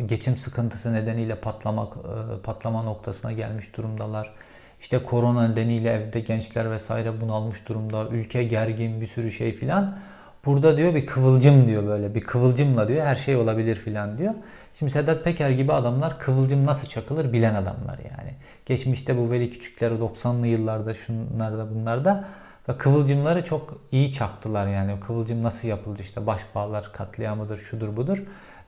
e, 0.00 0.04
geçim 0.06 0.36
sıkıntısı 0.36 0.92
nedeniyle 0.92 1.34
patlamak 1.34 1.92
e, 1.96 2.42
patlama 2.42 2.82
noktasına 2.82 3.32
gelmiş 3.32 3.76
durumdalar. 3.76 4.34
İşte 4.80 5.02
korona 5.02 5.48
nedeniyle 5.48 5.92
evde 5.92 6.20
gençler 6.20 6.70
vesaire 6.70 7.20
bunalmış 7.20 7.68
durumda, 7.68 8.08
ülke 8.08 8.44
gergin 8.44 9.00
bir 9.00 9.06
sürü 9.06 9.30
şey 9.30 9.52
filan. 9.52 9.98
Burada 10.44 10.76
diyor 10.76 10.94
bir 10.94 11.06
kıvılcım 11.06 11.66
diyor 11.66 11.86
böyle 11.86 12.14
bir 12.14 12.20
kıvılcımla 12.20 12.88
diyor 12.88 13.06
her 13.06 13.14
şey 13.14 13.36
olabilir 13.36 13.76
filan 13.76 14.18
diyor. 14.18 14.34
Şimdi 14.74 14.92
Sedat 14.92 15.24
Peker 15.24 15.50
gibi 15.50 15.72
adamlar 15.72 16.18
kıvılcım 16.18 16.66
nasıl 16.66 16.88
çakılır 16.88 17.32
bilen 17.32 17.54
adamlar 17.54 17.98
yani. 17.98 18.34
Geçmişte 18.66 19.18
bu 19.18 19.30
Veli 19.30 19.50
Küçükleri 19.50 19.94
90'lı 19.94 20.46
yıllarda 20.46 20.94
şunlarda 20.94 21.74
bunlarda 21.74 22.24
ve 22.68 22.78
kıvılcımları 22.78 23.44
çok 23.44 23.78
iyi 23.92 24.12
çaktılar 24.12 24.66
yani. 24.66 24.94
O 24.94 25.06
kıvılcım 25.06 25.42
nasıl 25.42 25.68
yapılır 25.68 25.98
işte 25.98 26.26
başbağlar 26.26 26.92
katliamıdır 26.92 27.58
şudur 27.58 27.96
budur. 27.96 28.22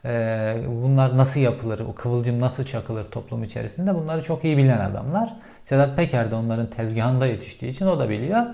Ee, 0.04 0.56
bunlar 0.68 1.16
nasıl 1.16 1.40
yapılır, 1.40 1.80
o 1.80 1.94
kıvılcım 1.94 2.40
nasıl 2.40 2.64
çakılır 2.64 3.04
toplum 3.04 3.44
içerisinde 3.44 3.94
bunları 3.94 4.22
çok 4.22 4.44
iyi 4.44 4.56
bilen 4.56 4.80
adamlar. 4.80 5.36
Sedat 5.62 5.96
Peker 5.96 6.30
de 6.30 6.34
onların 6.34 6.70
tezgahında 6.70 7.26
yetiştiği 7.26 7.72
için 7.72 7.86
o 7.86 7.98
da 7.98 8.10
biliyor. 8.10 8.46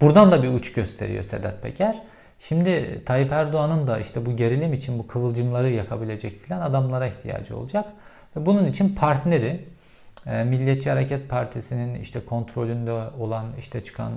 Buradan 0.00 0.32
da 0.32 0.42
bir 0.42 0.48
uç 0.48 0.72
gösteriyor 0.72 1.22
Sedat 1.22 1.62
Peker. 1.62 2.02
Şimdi 2.48 3.02
Tayyip 3.04 3.32
Erdoğan'ın 3.32 3.86
da 3.86 3.98
işte 3.98 4.26
bu 4.26 4.36
gerilim 4.36 4.72
için 4.72 4.98
bu 4.98 5.06
kıvılcımları 5.06 5.70
yakabilecek 5.70 6.40
filan 6.40 6.60
adamlara 6.60 7.06
ihtiyacı 7.06 7.56
olacak. 7.56 7.84
Ve 8.36 8.46
bunun 8.46 8.66
için 8.66 8.94
partneri 8.94 9.64
e, 10.26 10.44
Milliyetçi 10.44 10.90
Hareket 10.90 11.28
Partisi'nin 11.28 12.00
işte 12.00 12.24
kontrolünde 12.24 12.92
olan 13.18 13.46
işte 13.58 13.84
çıkan 13.84 14.12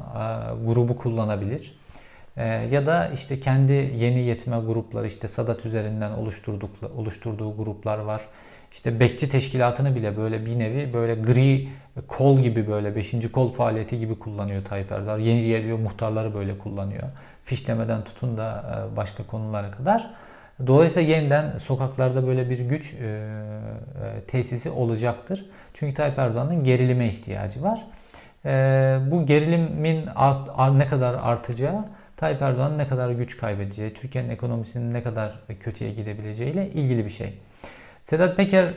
grubu 0.65 0.97
kullanabilir. 0.97 1.79
E, 2.37 2.45
ya 2.45 2.85
da 2.85 3.07
işte 3.07 3.39
kendi 3.39 3.73
yeni 3.73 4.19
yetme 4.19 4.59
grupları 4.59 5.07
işte 5.07 5.27
Sadat 5.27 5.65
üzerinden 5.65 6.11
oluşturduğu 6.97 7.57
gruplar 7.57 7.97
var. 7.97 8.21
İşte 8.71 8.99
bekçi 8.99 9.29
teşkilatını 9.29 9.95
bile 9.95 10.17
böyle 10.17 10.45
bir 10.45 10.59
nevi 10.59 10.93
böyle 10.93 11.15
gri 11.15 11.67
kol 12.07 12.39
gibi 12.39 12.67
böyle 12.67 12.95
5. 12.95 13.31
kol 13.31 13.51
faaliyeti 13.51 13.99
gibi 13.99 14.19
kullanıyor 14.19 14.65
Tayyip 14.65 14.91
Erdoğan. 14.91 15.19
Yeni 15.19 15.47
geliyor 15.47 15.79
muhtarları 15.79 16.33
böyle 16.33 16.57
kullanıyor. 16.57 17.03
Fişlemeden 17.45 18.03
tutun 18.03 18.37
da 18.37 18.65
e, 18.93 18.95
başka 18.95 19.27
konulara 19.27 19.71
kadar. 19.71 20.13
Dolayısıyla 20.67 21.15
yeniden 21.15 21.57
sokaklarda 21.57 22.27
böyle 22.27 22.49
bir 22.49 22.59
güç 22.59 22.93
e, 22.93 22.97
e, 23.05 24.21
tesisi 24.27 24.69
olacaktır. 24.69 25.45
Çünkü 25.73 25.93
Tayyip 25.93 26.19
Erdoğan'ın 26.19 26.63
gerilime 26.63 27.07
ihtiyacı 27.07 27.63
var. 27.63 27.85
Bu 29.11 29.25
gerilimin 29.25 30.05
ne 30.79 30.87
kadar 30.87 31.13
artacağı, 31.13 31.85
Tayyip 32.17 32.41
Erdoğan 32.41 32.77
ne 32.77 32.87
kadar 32.87 33.09
güç 33.09 33.37
kaybedeceği, 33.37 33.93
Türkiye'nin 33.93 34.29
ekonomisinin 34.29 34.93
ne 34.93 35.03
kadar 35.03 35.39
kötüye 35.59 35.93
gidebileceğiyle 35.93 36.69
ilgili 36.69 37.05
bir 37.05 37.09
şey. 37.09 37.39
Sedat 38.03 38.37
Peker 38.37 38.73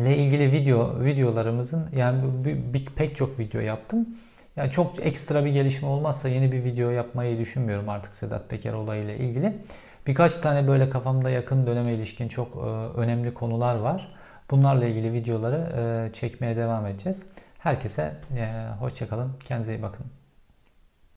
ile 0.00 0.16
ilgili 0.16 0.52
video 0.52 1.04
videolarımızın 1.04 1.88
yani 1.96 2.44
bir, 2.44 2.74
bir, 2.74 2.86
pek 2.86 3.16
çok 3.16 3.38
video 3.38 3.60
yaptım. 3.60 4.08
Yani 4.56 4.70
çok 4.70 5.06
ekstra 5.06 5.44
bir 5.44 5.50
gelişme 5.50 5.88
olmazsa 5.88 6.28
yeni 6.28 6.52
bir 6.52 6.64
video 6.64 6.90
yapmayı 6.90 7.38
düşünmüyorum 7.38 7.88
artık 7.88 8.14
Sedat 8.14 8.48
Peker 8.50 8.72
olayıyla 8.72 9.14
ilgili. 9.14 9.58
Birkaç 10.06 10.34
tane 10.34 10.68
böyle 10.68 10.90
kafamda 10.90 11.30
yakın 11.30 11.66
döneme 11.66 11.94
ilişkin 11.94 12.28
çok 12.28 12.56
e, 12.56 12.60
önemli 13.00 13.34
konular 13.34 13.76
var. 13.76 14.14
Bunlarla 14.50 14.86
ilgili 14.86 15.12
videoları 15.12 15.72
e, 16.08 16.12
çekmeye 16.12 16.56
devam 16.56 16.86
edeceğiz. 16.86 17.26
Herkese 17.58 18.14
e, 18.36 18.66
hoşçakalın. 18.80 19.32
Kendinize 19.44 19.74
iyi 19.74 19.82
bakın. 19.82 20.21